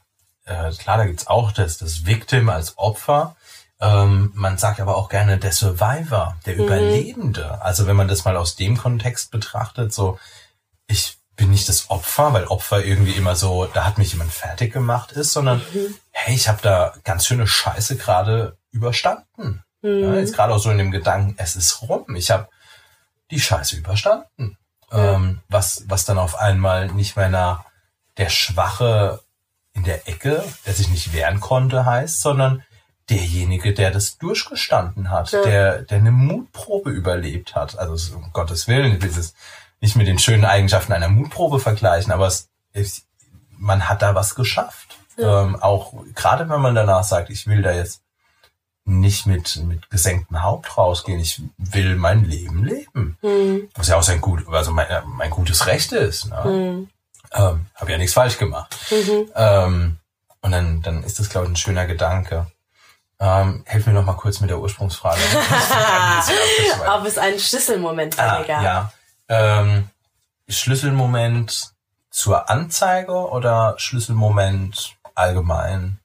[0.51, 3.37] äh, klar, da gibt's auch das, das Victim als Opfer.
[3.81, 6.65] Ähm, man sagt aber auch gerne der Survivor, der mhm.
[6.65, 7.63] Überlebende.
[7.63, 10.19] Also wenn man das mal aus dem Kontext betrachtet, so
[10.87, 14.73] ich bin nicht das Opfer, weil Opfer irgendwie immer so, da hat mich jemand fertig
[14.73, 15.95] gemacht ist, sondern mhm.
[16.11, 19.65] hey, ich habe da ganz schöne Scheiße gerade überstanden.
[19.81, 19.99] Mhm.
[20.01, 22.15] Ja, jetzt gerade auch so in dem Gedanken, es ist rum.
[22.17, 22.49] Ich habe
[23.31, 24.59] die Scheiße überstanden.
[24.93, 25.15] Ja.
[25.15, 27.65] Ähm, was, was dann auf einmal nicht mehr nach
[28.19, 29.21] der Schwache
[29.75, 32.63] in der Ecke, der sich nicht wehren konnte, heißt, sondern
[33.09, 35.43] derjenige, der das durchgestanden hat, ja.
[35.43, 37.79] der, der eine Mutprobe überlebt hat.
[37.79, 39.35] Also um Gottes Willen, ich will es
[39.81, 43.07] nicht mit den schönen Eigenschaften einer Mutprobe vergleichen, aber es, es,
[43.57, 44.99] man hat da was geschafft.
[45.17, 45.43] Ja.
[45.43, 48.03] Ähm, auch gerade wenn man danach sagt, ich will da jetzt
[48.85, 53.19] nicht mit, mit gesenktem Haupt rausgehen, ich will mein Leben leben.
[53.23, 53.69] Mhm.
[53.75, 56.29] Was ja auch sein gut, also mein, mein gutes Recht ist.
[56.31, 56.45] Ne?
[56.45, 56.89] Mhm.
[57.33, 58.77] Ähm, Habe ja nichts falsch gemacht.
[58.91, 59.31] Mhm.
[59.35, 59.97] Ähm,
[60.43, 62.51] und dann, dann ist das, glaube ich, ein schöner Gedanke.
[63.19, 65.21] Ähm, helf mir noch mal kurz mit der Ursprungsfrage.
[66.89, 68.63] Ob es einen Schlüsselmoment bei ah, gab.
[68.63, 68.93] Ja.
[69.29, 69.91] Ähm,
[70.49, 71.73] Schlüsselmoment
[72.11, 75.99] zur Anzeige oder Schlüsselmoment allgemein?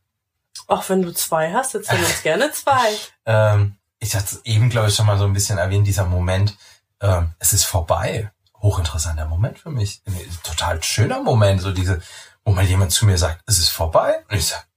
[0.67, 2.95] Auch wenn du zwei hast, erzähl uns gerne zwei.
[3.25, 6.55] ähm, ich hatte eben, glaube ich, schon mal so ein bisschen erwähnt, dieser Moment,
[7.01, 8.31] ähm, es ist vorbei.
[8.65, 10.01] Hochinteressanter Moment für mich.
[10.05, 12.01] Ein total schöner Moment, so diese,
[12.43, 14.23] wo mal jemand zu mir sagt, es ist vorbei.
[14.29, 14.67] Und ich sag,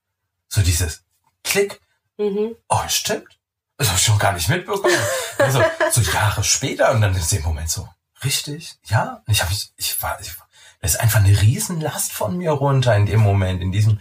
[0.48, 1.02] so dieses
[1.42, 1.80] Klick,
[2.18, 2.56] Mhm.
[2.68, 3.38] Oh, stimmt.
[3.76, 4.94] Das habe ich schon gar nicht mitbekommen.
[5.38, 7.88] also, so Jahre später und dann ist der Moment so,
[8.24, 9.22] richtig, ja.
[9.24, 10.32] Und ich habe ich, ich war, ich,
[10.80, 14.00] das ist einfach eine Riesenlast von mir runter in dem Moment, in diesem,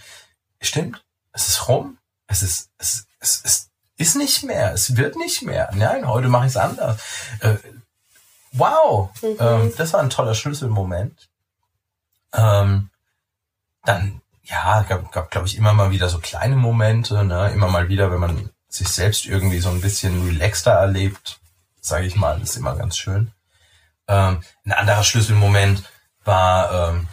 [0.61, 5.43] stimmt, es ist rum, es ist, es, es, es ist nicht mehr, es wird nicht
[5.43, 5.69] mehr.
[5.75, 6.99] Nein, heute mache ich es anders.
[7.41, 7.57] Äh,
[8.57, 9.37] wow, mhm.
[9.39, 11.29] ähm, das war ein toller Schlüsselmoment.
[12.33, 12.89] Ähm,
[13.83, 17.51] dann ja, gab, gab glaube ich, immer mal wieder so kleine Momente, ne?
[17.51, 21.39] immer mal wieder, wenn man sich selbst irgendwie so ein bisschen relaxter erlebt,
[21.81, 23.31] sage ich mal, ist immer ganz schön.
[24.07, 25.83] Ähm, ein anderer Schlüsselmoment
[26.23, 27.07] war ähm,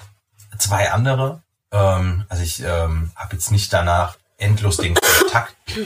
[0.59, 1.43] zwei andere.
[1.73, 5.57] Ähm, also ich ähm, habe jetzt nicht danach endlos den Kontakt,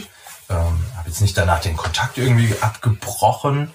[0.50, 3.72] ähm, habe jetzt nicht danach den Kontakt irgendwie abgebrochen,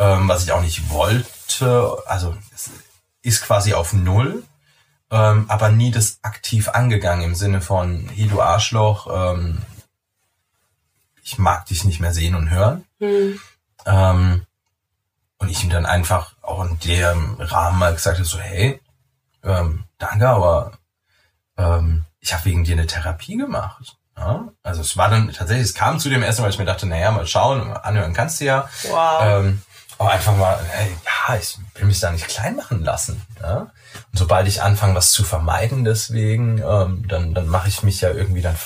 [0.00, 1.96] ähm, was ich auch nicht wollte.
[2.06, 2.70] Also es
[3.22, 4.42] ist quasi auf Null
[5.10, 9.58] ähm, aber nie das aktiv angegangen im Sinne von, hey du Arschloch, ähm,
[11.22, 12.84] ich mag dich nicht mehr sehen und hören.
[13.00, 13.40] Mhm.
[13.86, 14.46] Ähm,
[15.38, 18.80] und ich ihm dann einfach auch in dem Rahmen mal gesagt habe, so, hey,
[19.42, 20.72] ähm, danke, aber
[21.56, 23.96] ähm, ich habe wegen dir eine Therapie gemacht.
[24.16, 24.48] Ja?
[24.62, 27.10] Also es war dann tatsächlich, es kam zu dem Essen, weil ich mir dachte, naja,
[27.10, 28.68] mal schauen, anhören kannst du ja.
[28.84, 29.22] Wow.
[29.22, 29.62] Ähm,
[30.00, 33.20] aber einfach mal, hey, ja, ich will mich da nicht klein machen lassen.
[33.38, 33.58] Ja?
[33.58, 38.10] Und sobald ich anfange, was zu vermeiden, deswegen, ähm, dann, dann mache ich mich ja
[38.10, 38.56] irgendwie, dann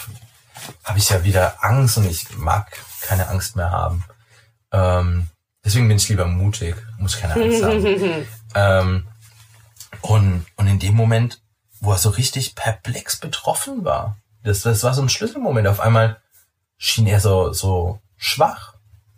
[0.85, 4.05] habe ich ja wieder Angst und ich mag keine Angst mehr haben.
[4.71, 5.29] Ähm,
[5.65, 8.27] deswegen bin ich lieber mutig, muss keine Angst haben.
[8.55, 9.09] ähm,
[10.03, 11.43] und, und in dem Moment,
[11.81, 15.67] wo er so richtig perplex betroffen war, das, das war so ein Schlüsselmoment.
[15.67, 16.21] Auf einmal
[16.79, 18.75] schien er so, so schwach,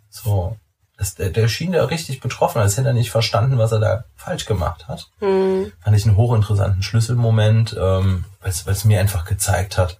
[0.09, 0.57] so
[0.97, 4.03] das, der, der schien da richtig betroffen, als hätte er nicht verstanden, was er da
[4.15, 5.07] falsch gemacht hat.
[5.21, 5.71] Mhm.
[5.83, 9.99] Fand ich einen hochinteressanten Schlüsselmoment, ähm, weil es mir einfach gezeigt hat,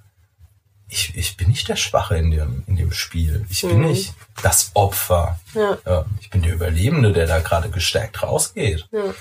[0.89, 3.45] ich, ich bin nicht der Schwache in dem, in dem Spiel.
[3.49, 3.69] Ich mhm.
[3.69, 5.39] bin nicht das Opfer.
[5.53, 5.77] Ja.
[5.85, 8.87] Ähm, ich bin der Überlebende, der da gerade gestärkt rausgeht.
[8.91, 9.13] Ja.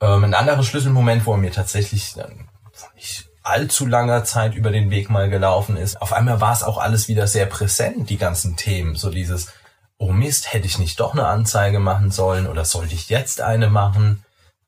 [0.00, 4.70] Ähm, ein anderer Schlüsselmoment, wo er mir tatsächlich dann vor nicht allzu langer Zeit über
[4.70, 6.00] den Weg mal gelaufen ist.
[6.00, 8.96] Auf einmal war es auch alles wieder sehr präsent, die ganzen Themen.
[8.96, 9.52] So dieses,
[9.98, 13.70] oh Mist, hätte ich nicht doch eine Anzeige machen sollen oder sollte ich jetzt eine
[13.70, 14.24] machen?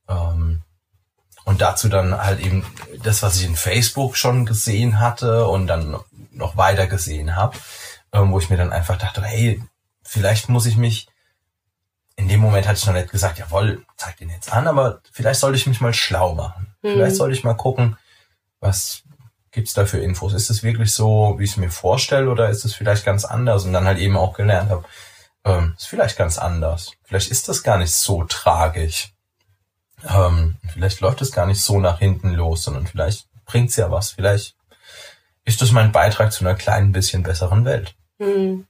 [0.08, 0.62] Ähm,
[1.44, 2.66] und dazu dann halt eben
[3.02, 5.96] das, was ich in Facebook schon gesehen hatte und dann
[6.32, 7.56] noch weiter gesehen habe,
[8.12, 9.62] ähm, wo ich mir dann einfach dachte, hey,
[10.02, 11.08] vielleicht muss ich mich,
[12.16, 15.40] in dem Moment hatte ich noch nicht gesagt, jawohl, zeig den jetzt an, aber vielleicht
[15.40, 16.74] sollte ich mich mal schlau machen.
[16.82, 16.92] Mhm.
[16.92, 17.96] Vielleicht sollte ich mal gucken,
[18.60, 19.02] was
[19.52, 20.34] gibt's da für Infos?
[20.34, 23.64] Ist es wirklich so, wie ich es mir vorstelle, oder ist es vielleicht ganz anders?
[23.64, 24.84] Und dann halt eben auch gelernt habe,
[25.46, 26.90] ähm, ist vielleicht ganz anders.
[27.04, 29.12] Vielleicht ist das gar nicht so tragisch.
[30.06, 34.10] Ähm, vielleicht läuft es gar nicht so nach hinten los, sondern vielleicht bringt's ja was.
[34.10, 34.56] Vielleicht
[35.44, 37.94] ist das mein Beitrag zu einer kleinen bisschen besseren Welt.
[38.18, 38.66] Hm.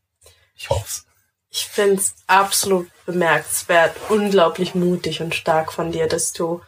[0.54, 1.02] Ich hoffe
[1.50, 6.60] Ich find's absolut bemerkenswert, unglaublich mutig und stark von dir, dass du,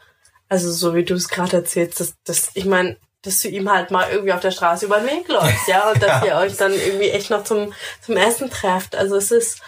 [0.48, 3.90] also so wie du es gerade erzählst, dass, dass ich meine, dass du ihm halt
[3.90, 6.26] mal irgendwie auf der Straße über den Weg läufst, ja, und dass ja.
[6.26, 8.96] ihr euch dann irgendwie echt noch zum, zum Essen trefft.
[8.96, 9.60] Also es ist,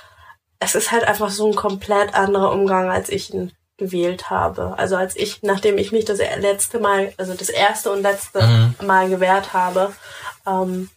[0.61, 4.75] es ist halt einfach so ein komplett anderer Umgang, als ich ihn gewählt habe.
[4.77, 8.87] Also als ich, nachdem ich mich das letzte Mal, also das erste und letzte mhm.
[8.87, 9.93] Mal gewehrt habe,
[10.47, 10.91] ähm,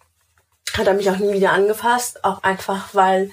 [0.77, 2.25] hat er mich auch nie wieder angefasst.
[2.25, 3.31] Auch einfach, weil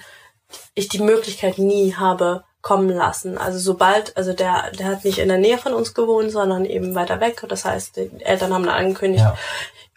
[0.73, 3.37] ich die Möglichkeit nie habe, kommen lassen.
[3.37, 6.95] Also sobald, also der, der hat nicht in der Nähe von uns gewohnt, sondern eben
[6.95, 7.43] weiter weg.
[7.49, 9.35] Das heißt, die Eltern haben dann angekündigt, ja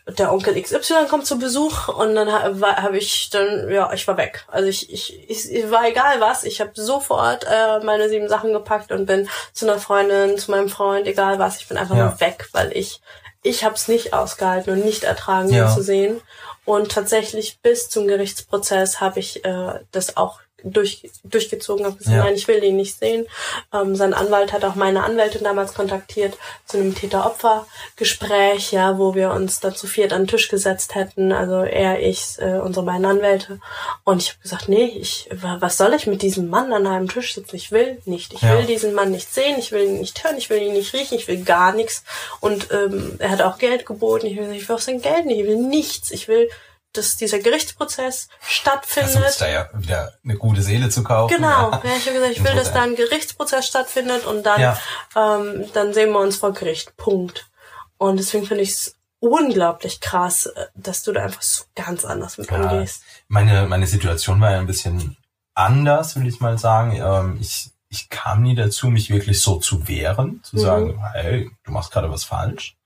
[0.07, 4.19] der Onkel XY kommt zu Besuch und dann habe hab ich dann, ja, ich war
[4.19, 4.45] weg.
[4.49, 8.93] Also ich, ich, ich war egal was, ich habe sofort äh, meine sieben Sachen gepackt
[8.93, 12.07] und bin zu einer Freundin, zu meinem Freund, egal was, ich bin einfach ja.
[12.07, 13.01] nur weg, weil ich,
[13.43, 15.65] ich habe es nicht ausgehalten und nicht ertragen, ja.
[15.65, 16.21] ihn zu sehen.
[16.67, 22.25] Und tatsächlich bis zum Gerichtsprozess habe ich äh, das auch durch, durchgezogen habe, ja.
[22.25, 23.27] nein, ich will ihn nicht sehen.
[23.73, 29.31] Ähm, sein Anwalt hat auch meine Anwältin damals kontaktiert zu einem Täter-Opfer-Gespräch, ja, wo wir
[29.31, 33.05] uns da zu viert an den Tisch gesetzt hätten, also er, ich, äh, unsere beiden
[33.05, 33.61] Anwälte.
[34.05, 37.35] Und ich habe gesagt, nee, ich, was soll ich mit diesem Mann an einem Tisch
[37.35, 37.57] sitzen?
[37.57, 38.33] Ich will nicht.
[38.33, 38.59] Ich ja.
[38.59, 41.19] will diesen Mann nicht sehen, ich will ihn nicht hören, ich will ihn nicht riechen,
[41.19, 42.05] ich will gar nichts.
[42.41, 44.27] Und ähm, er hat auch Geld geboten.
[44.27, 46.11] Ich will, ich will auch sein Geld nicht, ich will nichts.
[46.11, 46.49] Ich will
[46.97, 49.13] dass dieser Gerichtsprozess stattfindet.
[49.13, 51.35] Versuchst da ja wieder eine gute Seele zu kaufen.
[51.35, 54.61] Genau, ja, ja ich habe gesagt, ich will, dass da ein Gerichtsprozess stattfindet und dann,
[54.61, 54.79] ja.
[55.17, 56.97] ähm, dann sehen wir uns vor Gericht.
[56.97, 57.51] Punkt.
[57.99, 62.39] Und deswegen finde ich es unglaublich krass, äh, dass du da einfach so ganz anders
[62.39, 63.03] mit ja, umgehst.
[63.29, 65.17] Meine, meine Situation war ja ein bisschen
[65.55, 66.97] anders, will ich mal sagen.
[66.97, 70.61] Ähm, ich, ich kam nie dazu, mich wirklich so zu wehren, zu mhm.
[70.61, 72.77] sagen, hey, du machst gerade was falsch.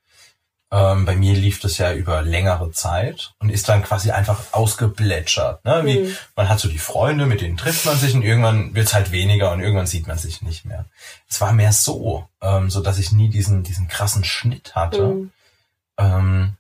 [0.71, 5.65] Ähm, bei mir lief das ja über längere Zeit und ist dann quasi einfach ausgeplätschert.
[5.65, 5.81] Ne?
[5.85, 6.17] Wie, mhm.
[6.37, 9.53] Man hat so die Freunde, mit denen trifft man sich und irgendwann wird's halt weniger
[9.53, 10.85] und irgendwann sieht man sich nicht mehr.
[11.29, 15.07] Es war mehr so, ähm, so dass ich nie diesen, diesen krassen Schnitt hatte.
[15.07, 15.31] Mhm.
[15.97, 16.53] Ähm,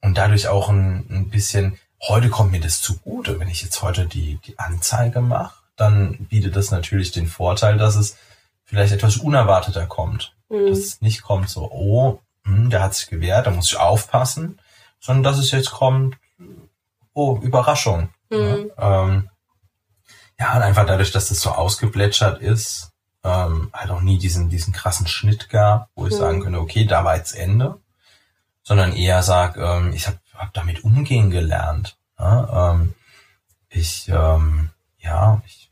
[0.00, 4.06] und dadurch auch ein, ein bisschen, heute kommt mir das zugute, wenn ich jetzt heute
[4.06, 8.16] die, die Anzeige mache, dann bietet das natürlich den Vorteil, dass es
[8.64, 10.32] vielleicht etwas unerwarteter kommt.
[10.48, 10.68] Mhm.
[10.68, 14.60] Dass es nicht kommt so, oh, hm, der hat sich gewehrt, da muss ich aufpassen,
[15.00, 16.16] sondern dass es jetzt kommt,
[17.12, 18.10] oh, Überraschung.
[18.30, 18.70] Mhm.
[18.76, 19.30] Ja, ähm,
[20.38, 24.72] ja, und einfach dadurch, dass das so ausgeplätschert ist, ähm, halt auch nie diesen, diesen
[24.72, 26.18] krassen Schnitt gab, wo ich mhm.
[26.18, 27.78] sagen könnte, okay, da war jetzt Ende,
[28.62, 31.98] sondern eher sag, ähm, ich habe hab damit umgehen gelernt.
[32.18, 32.94] Ja, ähm,
[33.68, 35.70] ich, ähm, ja, ich,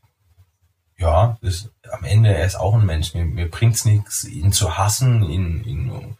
[0.97, 3.13] ja, ist, am Ende, er ist auch ein Mensch.
[3.13, 6.17] Mir, mir bringt's nichts, ihn zu hassen, ihn, ihn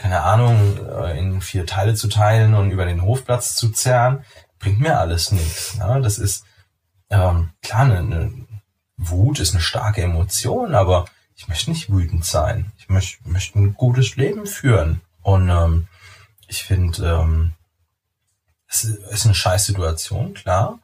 [0.00, 4.24] keine Ahnung, äh, in vier Teile zu teilen und über den Hofplatz zu zerren,
[4.58, 5.76] bringt mir alles nichts.
[5.76, 6.00] Ne?
[6.02, 6.46] Das ist
[7.10, 8.46] ähm, klar, eine, eine
[8.96, 11.04] Wut ist eine starke Emotion, aber
[11.36, 12.72] ich möchte nicht wütend sein.
[12.78, 15.02] Ich möchte, möchte ein gutes Leben führen.
[15.20, 15.86] Und ähm,
[16.48, 17.52] ich finde, ähm,
[18.68, 20.78] es ist eine scheiß Situation, klar.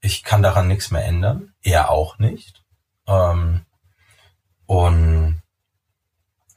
[0.00, 1.54] Ich kann daran nichts mehr ändern.
[1.62, 2.62] Er auch nicht.
[3.06, 3.62] Ähm,
[4.66, 5.41] und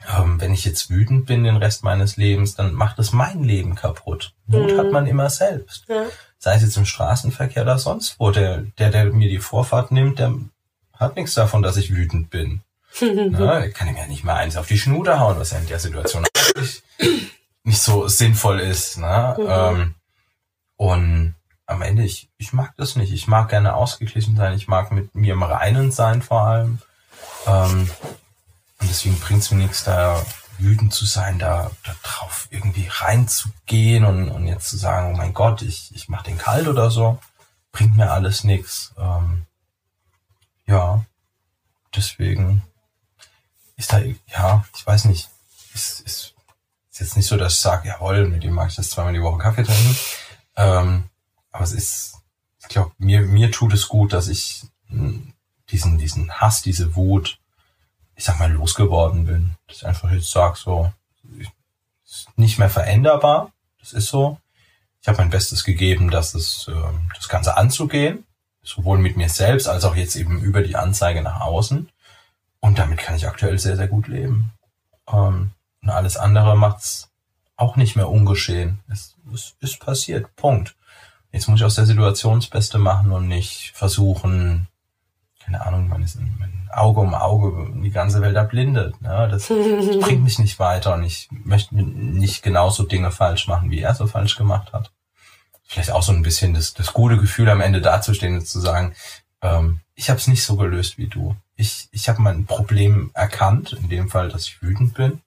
[0.08, 3.76] ähm, wenn ich jetzt wütend bin den Rest meines Lebens, dann macht es mein Leben
[3.76, 4.34] kaputt.
[4.48, 4.78] Wut mhm.
[4.78, 5.86] hat man immer selbst.
[5.88, 6.06] Ja.
[6.38, 8.32] Sei es jetzt im Straßenverkehr oder sonst wo.
[8.32, 10.34] Der, der, der mir die Vorfahrt nimmt, der
[10.94, 12.62] hat nichts davon, dass ich wütend bin.
[13.02, 15.80] Na, kann ihm ja nicht mal eins auf die Schnude hauen, was ja in der
[15.80, 16.26] Situation
[16.58, 16.84] nicht,
[17.64, 18.98] nicht so sinnvoll ist.
[18.98, 19.36] Ne?
[19.38, 19.46] Mhm.
[19.50, 19.96] Ähm,
[20.78, 23.12] und am Ende, ich, ich mag das nicht.
[23.12, 24.54] Ich mag gerne ausgeglichen sein.
[24.54, 26.80] Ich mag mit mir im Reinen sein vor allem.
[27.48, 27.90] Ähm,
[28.86, 30.24] und deswegen bringt es mir nichts, da
[30.60, 35.34] wütend zu sein, da, da drauf irgendwie reinzugehen und, und jetzt zu sagen, oh mein
[35.34, 37.20] Gott, ich, ich mach den kalt oder so,
[37.72, 38.94] bringt mir alles nichts.
[39.00, 39.48] Ähm,
[40.68, 41.04] ja,
[41.96, 42.62] deswegen
[43.76, 45.30] ist da, ja, ich weiß nicht,
[45.74, 46.36] ist, ist,
[46.92, 49.24] ist jetzt nicht so, dass ich sage, jawohl, mit dem mag ich das zweimal die
[49.24, 49.98] Woche Kaffee trinken.
[50.58, 51.10] Ähm,
[51.52, 52.18] aber es ist,
[52.60, 54.68] ich glaube, mir, mir tut es gut, dass ich
[55.72, 57.40] diesen, diesen Hass, diese Wut
[58.16, 59.52] ich sag mal, losgeworden bin.
[59.68, 60.92] Ich einfach jetzt sag, so,
[62.06, 63.52] ist nicht mehr veränderbar.
[63.80, 64.40] Das ist so.
[65.02, 66.74] Ich habe mein Bestes gegeben, dass es, äh,
[67.16, 68.26] das Ganze anzugehen.
[68.64, 71.90] Sowohl mit mir selbst als auch jetzt eben über die Anzeige nach außen.
[72.62, 74.52] Und damit kann ich aktuell sehr, sehr gut leben.
[75.08, 75.52] Ähm,
[75.84, 77.10] und alles andere macht's
[77.58, 78.80] auch nicht mehr ungeschehen.
[78.92, 80.36] Es, es ist passiert.
[80.36, 80.76] Punkt.
[81.32, 84.68] Jetzt muss ich aus der Situation das Beste machen und nicht versuchen,
[85.46, 89.00] keine Ahnung, man ist mein Auge um Auge die ganze Welt erblindet.
[89.02, 89.28] Ne?
[89.30, 93.82] Das, das bringt mich nicht weiter und ich möchte nicht genauso Dinge falsch machen, wie
[93.82, 94.92] er so falsch gemacht hat.
[95.64, 98.96] Vielleicht auch so ein bisschen das, das gute Gefühl am Ende dazustehen und zu sagen,
[99.42, 101.36] ähm, ich habe es nicht so gelöst wie du.
[101.56, 105.22] Ich, ich habe mein Problem erkannt, in dem Fall, dass ich wütend bin,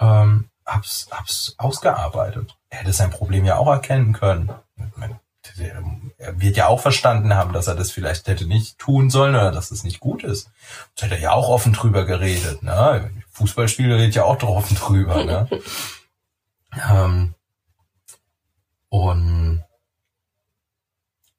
[0.00, 2.56] ähm, hab's, hab's ausgearbeitet.
[2.70, 4.50] Er hätte sein Problem ja auch erkennen können
[6.18, 9.52] er wird ja auch verstanden haben, dass er das vielleicht hätte nicht tun sollen oder
[9.52, 10.50] dass es nicht gut ist.
[10.94, 12.62] Das hätte er ja auch offen drüber geredet.
[12.62, 13.10] Ne?
[13.30, 15.24] Fußballspieler redet ja auch offen drüber.
[15.24, 15.48] Ne?
[16.90, 17.34] ähm,
[18.88, 19.62] und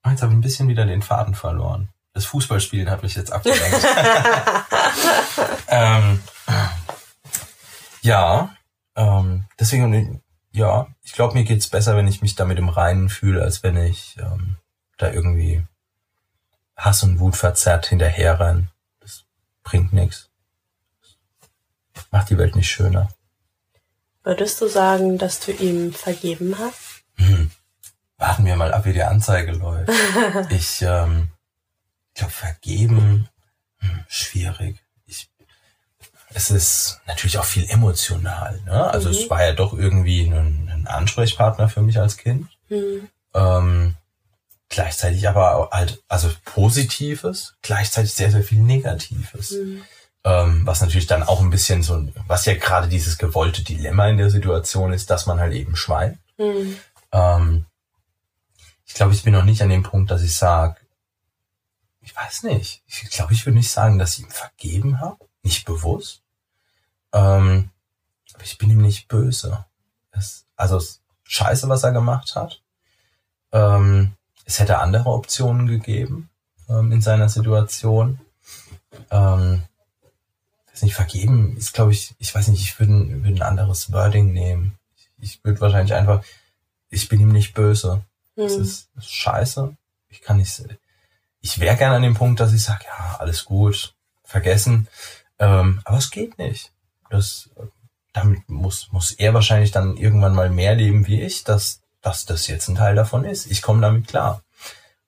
[0.08, 1.90] jetzt habe ich ein bisschen wieder den Faden verloren.
[2.14, 3.86] das Fußballspielen hat mich jetzt abgelenkt.
[5.68, 6.22] ähm,
[8.02, 8.56] ja,
[8.96, 10.22] ähm, deswegen,
[10.56, 13.76] ja, ich glaube, mir geht's besser, wenn ich mich damit im Reinen fühle, als wenn
[13.76, 14.56] ich ähm,
[14.98, 15.66] da irgendwie
[16.78, 18.72] Hass und Wut verzerrt hinterherrennen.
[19.02, 19.26] Das
[19.64, 20.30] bringt nichts.
[22.10, 23.10] Macht die Welt nicht schöner.
[24.24, 27.04] Würdest du sagen, dass du ihm vergeben hast?
[27.16, 27.52] Hm.
[28.18, 29.92] Warten wir mal ab, wie die Anzeige läuft.
[30.52, 31.32] ich ähm,
[32.14, 33.28] glaube, vergeben,
[33.80, 34.85] hm, schwierig.
[36.36, 38.60] Es ist natürlich auch viel emotional.
[38.66, 38.92] Ne?
[38.92, 39.16] Also mhm.
[39.16, 42.50] es war ja doch irgendwie ein, ein, Ansprechpartner für mich als Kind.
[42.68, 43.08] Mhm.
[43.34, 43.96] Ähm,
[44.68, 49.52] gleichzeitig aber halt, also Positives, gleichzeitig sehr, sehr viel Negatives.
[49.52, 49.84] Mhm.
[50.26, 54.18] Ähm, was natürlich dann auch ein bisschen so, was ja gerade dieses gewollte Dilemma in
[54.18, 56.20] der Situation ist, dass man halt eben schweigt.
[56.38, 56.76] Mhm.
[57.14, 57.66] Ähm,
[58.86, 60.76] ich glaube, ich bin noch nicht an dem Punkt, dass ich sage,
[62.02, 65.64] ich weiß nicht, ich glaube, ich würde nicht sagen, dass ich ihm vergeben habe, nicht
[65.64, 66.25] bewusst.
[67.16, 67.70] Ähm,
[68.34, 69.66] aber ich bin ihm nicht böse.
[70.12, 70.82] Es, also
[71.24, 72.62] scheiße, was er gemacht hat.
[73.54, 76.30] Ähm, es hätte andere Optionen gegeben
[76.70, 78.20] ähm, in seiner Situation.
[79.10, 79.64] Ähm,
[80.72, 83.94] das nicht vergeben ist, glaube ich, ich weiß nicht, ich würde ein, würd ein anderes
[83.94, 84.78] Wording nehmen.
[84.98, 86.22] Ich, ich würde wahrscheinlich einfach,
[86.90, 88.04] ich bin ihm nicht böse.
[88.36, 88.62] Es hm.
[88.62, 89.76] ist, ist, scheiße.
[90.10, 90.64] Ich kann nicht,
[91.40, 94.90] ich wäre gerne an dem Punkt, dass ich sage, ja, alles gut, vergessen.
[95.40, 96.75] Ähm, aber es geht nicht.
[97.10, 97.50] Das,
[98.14, 102.48] damit muss, muss er wahrscheinlich dann irgendwann mal mehr leben wie ich, dass, dass das
[102.48, 103.46] jetzt ein Teil davon ist.
[103.52, 104.42] Ich komme damit klar.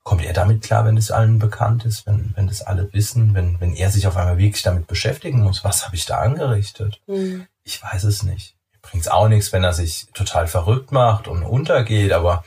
[0.03, 3.59] Kommt er damit klar, wenn es allen bekannt ist, wenn, wenn das alle wissen, wenn,
[3.59, 5.63] wenn er sich auf einmal wirklich damit beschäftigen muss?
[5.63, 7.01] Was habe ich da angerichtet?
[7.07, 7.47] Mhm.
[7.63, 8.55] Ich weiß es nicht.
[8.81, 12.45] Bringt es auch nichts, wenn er sich total verrückt macht und untergeht, aber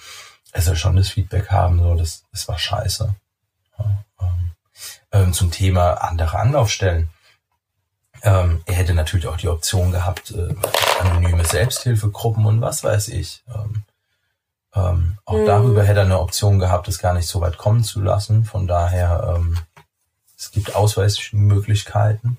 [0.53, 3.15] er soll schon das Feedback haben, so, das, das war scheiße.
[3.79, 4.51] Ja, ähm,
[5.13, 7.11] ähm, zum Thema andere Anlaufstellen.
[8.23, 10.55] Ähm, er hätte natürlich auch die Option gehabt, äh,
[11.01, 13.43] anonyme Selbsthilfegruppen und was weiß ich.
[13.55, 13.85] Ähm,
[14.75, 15.47] ähm, auch mhm.
[15.47, 18.45] darüber hätte er eine Option gehabt, es gar nicht so weit kommen zu lassen.
[18.45, 19.59] Von daher, ähm,
[20.39, 22.39] es gibt Ausweismöglichkeiten.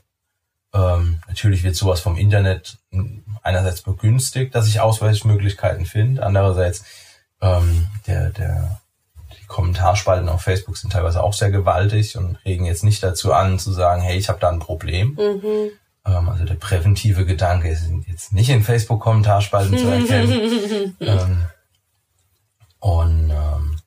[0.74, 2.78] Ähm, natürlich wird sowas vom Internet
[3.44, 6.24] einerseits begünstigt, dass ich Ausweismöglichkeiten finde.
[6.24, 6.84] Andererseits,
[7.42, 8.81] ähm, der, der,
[9.52, 13.74] Kommentarspalten auf Facebook sind teilweise auch sehr gewaltig und regen jetzt nicht dazu an, zu
[13.74, 15.18] sagen, hey, ich habe da ein Problem.
[15.20, 15.72] Mhm.
[16.06, 20.96] Ähm, also der präventive Gedanke ist jetzt nicht in Facebook-Kommentarspalten zu erkennen.
[21.02, 21.46] ähm,
[22.80, 23.78] und ähm,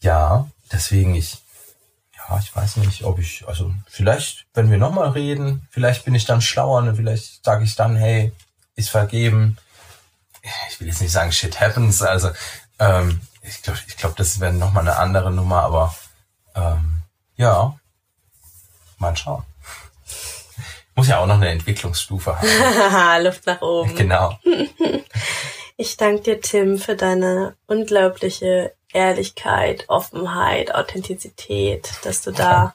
[0.00, 1.36] ja, deswegen ich,
[2.16, 6.24] ja, ich weiß nicht, ob ich, also vielleicht, wenn wir nochmal reden, vielleicht bin ich
[6.24, 6.94] dann schlauer, ne?
[6.94, 8.32] vielleicht sage ich dann, hey,
[8.74, 9.58] ist vergeben.
[10.70, 12.30] Ich will jetzt nicht sagen, shit happens, also
[12.78, 15.94] ähm, ich glaube, ich glaub, das wäre nochmal eine andere Nummer, aber
[16.54, 17.02] ähm,
[17.36, 17.74] ja,
[18.98, 19.44] mal schauen.
[20.94, 23.22] Muss ja auch noch eine Entwicklungsstufe haben.
[23.24, 23.94] Luft nach oben.
[23.94, 24.38] Genau.
[25.80, 32.74] Ich danke dir, Tim, für deine unglaubliche Ehrlichkeit, Offenheit, Authentizität, dass du da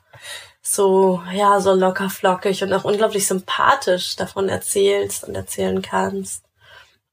[0.62, 6.46] so, ja, so locker flockig und auch unglaublich sympathisch davon erzählst und erzählen kannst.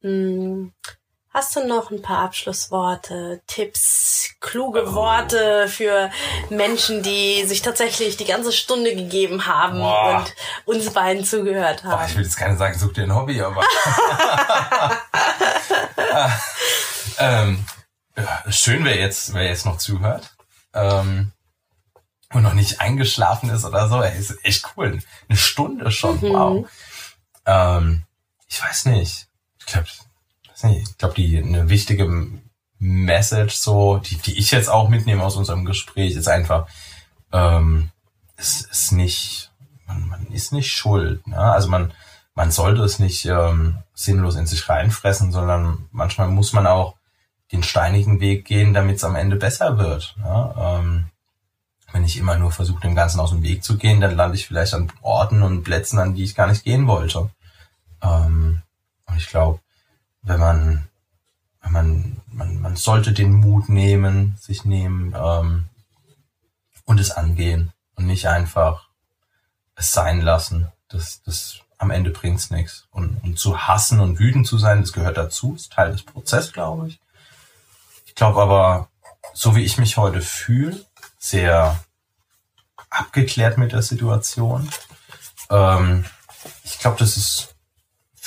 [0.03, 0.73] Hm.
[1.33, 4.95] Hast du noch ein paar Abschlussworte, Tipps, kluge oh.
[4.95, 6.11] Worte für
[6.49, 10.25] Menschen, die sich tatsächlich die ganze Stunde gegeben haben Boah.
[10.67, 11.99] und uns beiden zugehört haben?
[11.99, 13.63] Boah, ich will jetzt keine sagen, such dir ein Hobby, aber.
[17.19, 17.65] ähm,
[18.49, 20.35] schön, wer jetzt, wer jetzt noch zuhört.
[20.75, 21.31] Ähm,
[22.33, 24.03] und noch nicht eingeschlafen ist oder so.
[24.03, 24.99] Ey, ist echt cool.
[25.29, 26.33] Eine Stunde schon, mhm.
[26.33, 26.69] wow.
[27.47, 28.03] Ähm,
[28.49, 29.29] ich weiß nicht.
[29.61, 29.87] Ich glaube,
[30.65, 32.29] ich glaube, die eine wichtige
[32.79, 36.67] Message, so, die, die ich jetzt auch mitnehme aus unserem Gespräch, ist einfach,
[37.33, 37.91] ähm,
[38.37, 39.53] es ist nicht,
[39.87, 41.27] man, man ist nicht schuld.
[41.27, 41.37] Ne?
[41.37, 41.93] Also man,
[42.35, 46.97] man sollte es nicht ähm, sinnlos in sich reinfressen, sondern manchmal muss man auch
[47.53, 50.15] den steinigen Weg gehen, damit es am Ende besser wird.
[50.19, 50.55] Ne?
[50.59, 51.05] Ähm,
[51.93, 54.47] wenn ich immer nur versuche, dem Ganzen aus dem Weg zu gehen, dann lande ich
[54.47, 57.31] vielleicht an Orten und Plätzen, an die ich gar nicht gehen wollte.
[58.03, 58.63] Ähm,
[59.07, 59.61] und ich glaube,
[60.23, 60.89] wenn man,
[61.63, 65.69] wenn man, man, man sollte den Mut nehmen, sich nehmen ähm,
[66.85, 68.89] und es angehen und nicht einfach
[69.77, 70.69] es sein lassen.
[70.89, 72.87] Das, das am Ende bringt's nichts.
[72.91, 76.53] Und, und zu hassen und wütend zu sein, das gehört dazu, ist Teil des Prozesses,
[76.53, 77.01] glaube ich.
[78.05, 78.89] Ich glaube aber,
[79.33, 80.85] so wie ich mich heute fühle,
[81.19, 81.83] sehr
[82.91, 84.69] abgeklärt mit der Situation.
[85.49, 86.05] Ähm,
[86.65, 87.55] ich glaube, das ist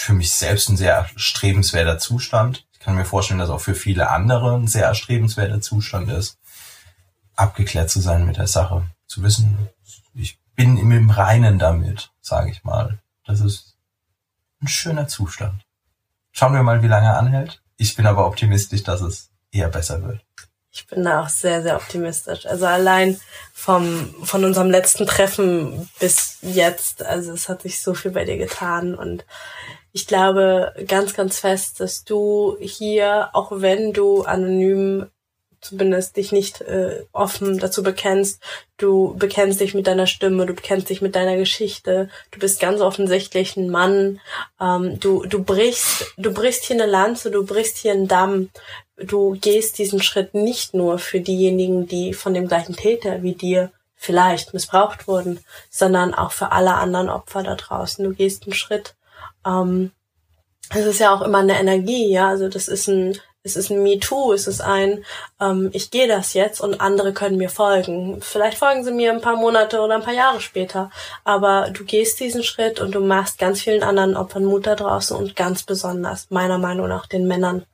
[0.04, 2.66] für mich selbst ein sehr erstrebenswerter Zustand.
[2.74, 6.38] Ich kann mir vorstellen, dass auch für viele andere ein sehr erstrebenswerter Zustand ist,
[7.36, 8.86] abgeklärt zu sein mit der Sache.
[9.08, 9.70] zu wissen,
[10.16, 13.00] ich bin im Reinen damit, sage ich mal.
[13.26, 13.76] Das ist
[14.62, 15.62] ein schöner Zustand.
[16.32, 17.62] Schauen wir mal, wie lange er anhält.
[17.78, 20.22] Ich bin aber optimistisch, dass es eher besser wird.
[20.72, 22.48] Ich bin da auch sehr, sehr optimistisch.
[22.48, 23.20] Also allein
[23.54, 28.38] vom, von unserem letzten Treffen bis jetzt, also es hat sich so viel bei dir
[28.38, 29.24] getan und
[29.94, 35.08] ich glaube ganz, ganz fest, dass du hier, auch wenn du anonym
[35.62, 38.42] zumindest dich nicht äh, offen dazu bekennst.
[38.78, 42.10] Du bekennst dich mit deiner Stimme, du bekennst dich mit deiner Geschichte.
[42.32, 44.20] Du bist ganz offensichtlich ein Mann.
[44.60, 48.50] Ähm, du du brichst du brichst hier eine Lanze, du brichst hier einen Damm.
[48.98, 53.72] Du gehst diesen Schritt nicht nur für diejenigen, die von dem gleichen Täter wie dir
[53.96, 55.40] vielleicht missbraucht wurden,
[55.70, 58.04] sondern auch für alle anderen Opfer da draußen.
[58.04, 58.96] Du gehst einen Schritt.
[59.46, 59.92] Ähm,
[60.70, 62.30] es ist ja auch immer eine Energie, ja.
[62.30, 65.04] Also das ist ein es ist ein MeToo, es ist ein,
[65.42, 68.22] ähm, ich gehe das jetzt und andere können mir folgen.
[68.22, 70.90] Vielleicht folgen sie mir ein paar Monate oder ein paar Jahre später,
[71.26, 75.16] aber du gehst diesen Schritt und du machst ganz vielen anderen Opfern Mut da draußen
[75.18, 77.66] und ganz besonders, meiner Meinung nach, den Männern.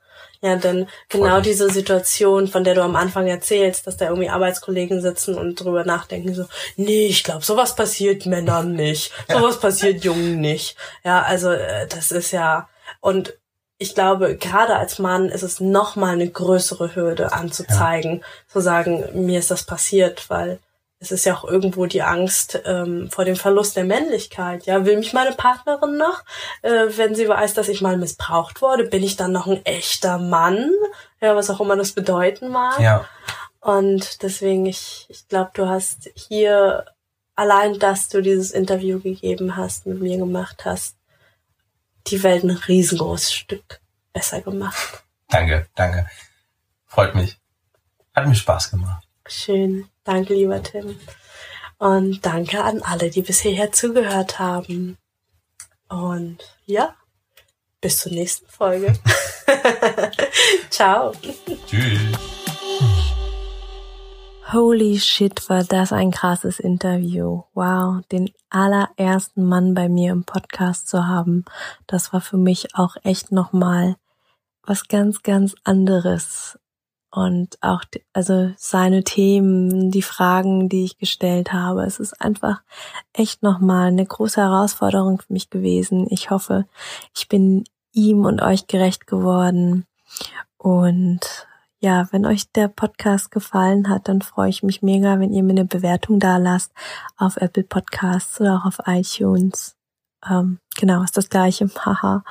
[0.42, 5.02] Ja, denn genau diese Situation, von der du am Anfang erzählst, dass da irgendwie Arbeitskollegen
[5.02, 10.40] sitzen und drüber nachdenken, so, nee, ich glaube, sowas passiert Männern nicht, sowas passiert Jungen
[10.40, 10.76] nicht.
[11.04, 12.70] Ja, also äh, das ist ja,
[13.00, 13.34] und
[13.76, 18.24] ich glaube, gerade als Mann ist es noch mal eine größere Hürde anzuzeigen, ja.
[18.48, 20.58] zu sagen, mir ist das passiert, weil
[21.00, 24.66] es ist ja auch irgendwo die Angst ähm, vor dem Verlust der Männlichkeit.
[24.66, 26.22] Ja, will mich meine Partnerin noch,
[26.60, 30.18] äh, wenn sie weiß, dass ich mal missbraucht wurde, bin ich dann noch ein echter
[30.18, 30.70] Mann?
[31.20, 32.78] Ja, was auch immer das bedeuten mag.
[32.78, 33.06] Ja.
[33.60, 36.84] Und deswegen, ich, ich glaube, du hast hier
[37.34, 40.96] allein, dass du dieses Interview gegeben hast, mit mir gemacht hast,
[42.08, 43.80] die Welt ein riesengroßes Stück
[44.12, 45.02] besser gemacht.
[45.28, 46.10] Danke, danke.
[46.86, 47.38] Freut mich.
[48.14, 49.06] Hat mir Spaß gemacht.
[49.30, 49.88] Schön.
[50.02, 50.96] Danke, lieber Tim.
[51.78, 54.98] Und danke an alle, die bis hierher zugehört haben.
[55.88, 56.96] Und ja,
[57.80, 58.92] bis zur nächsten Folge.
[60.70, 61.12] Ciao.
[61.66, 62.18] Tschüss.
[64.52, 67.44] Holy shit, war das ein krasses Interview.
[67.54, 71.44] Wow, den allerersten Mann bei mir im Podcast zu haben,
[71.86, 73.94] das war für mich auch echt nochmal
[74.64, 76.58] was ganz, ganz anderes.
[77.12, 77.82] Und auch,
[78.12, 82.62] also seine Themen, die Fragen, die ich gestellt habe, es ist einfach
[83.12, 86.06] echt nochmal eine große Herausforderung für mich gewesen.
[86.10, 86.66] Ich hoffe,
[87.16, 89.86] ich bin ihm und euch gerecht geworden.
[90.56, 91.48] Und
[91.80, 95.52] ja, wenn euch der Podcast gefallen hat, dann freue ich mich mega, wenn ihr mir
[95.52, 96.72] eine Bewertung da lasst
[97.16, 99.76] auf Apple Podcasts oder auch auf iTunes.
[100.28, 101.68] Ähm, genau, ist das gleiche.
[101.84, 102.22] Haha.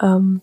[0.00, 0.42] ähm,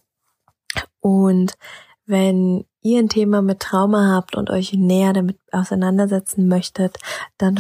[1.00, 1.58] und
[2.06, 6.98] wenn ihr ein Thema mit Trauma habt und euch näher damit auseinandersetzen möchtet,
[7.38, 7.60] dann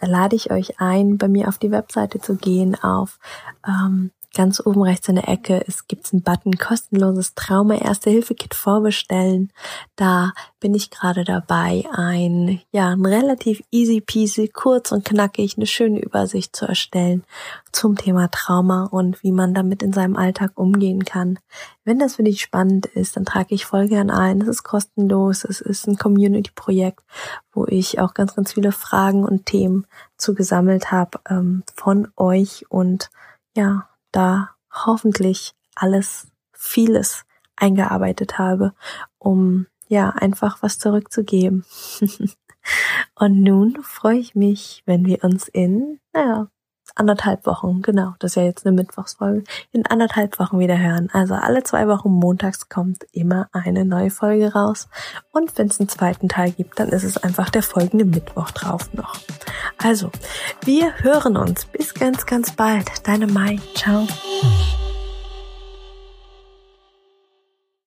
[0.00, 3.18] lade ich euch ein, bei mir auf die Webseite zu gehen, auf
[3.66, 8.34] ähm, Ganz oben rechts in der Ecke es gibt einen Button kostenloses Trauma Erste Hilfe
[8.34, 9.50] Kit vorbestellen.
[9.96, 15.66] Da bin ich gerade dabei, ein ja ein relativ easy peasy, kurz und knackig eine
[15.66, 17.24] schöne Übersicht zu erstellen
[17.72, 21.38] zum Thema Trauma und wie man damit in seinem Alltag umgehen kann.
[21.84, 24.42] Wenn das für dich spannend ist, dann trage ich voll gern ein.
[24.42, 25.44] Es ist kostenlos.
[25.44, 27.00] Es ist ein Community-Projekt,
[27.54, 29.86] wo ich auch ganz, ganz viele Fragen und Themen
[30.18, 33.08] zugesammelt habe ähm, von euch und
[33.56, 37.24] ja, da hoffentlich alles, vieles
[37.56, 38.74] eingearbeitet habe,
[39.18, 41.64] um ja einfach was zurückzugeben.
[43.14, 46.48] Und nun freue ich mich, wenn wir uns in, naja,
[46.96, 51.08] anderthalb Wochen, genau, das ist ja jetzt eine Mittwochsfolge, in anderthalb Wochen wieder hören.
[51.12, 54.88] Also alle zwei Wochen montags kommt immer eine neue Folge raus.
[55.32, 58.92] Und wenn es einen zweiten Teil gibt, dann ist es einfach der folgende Mittwoch drauf
[58.92, 59.16] noch.
[59.78, 60.10] Also,
[60.64, 61.66] wir hören uns.
[61.66, 63.06] Bis ganz, ganz bald.
[63.06, 63.60] Deine Mai.
[63.74, 64.06] Ciao.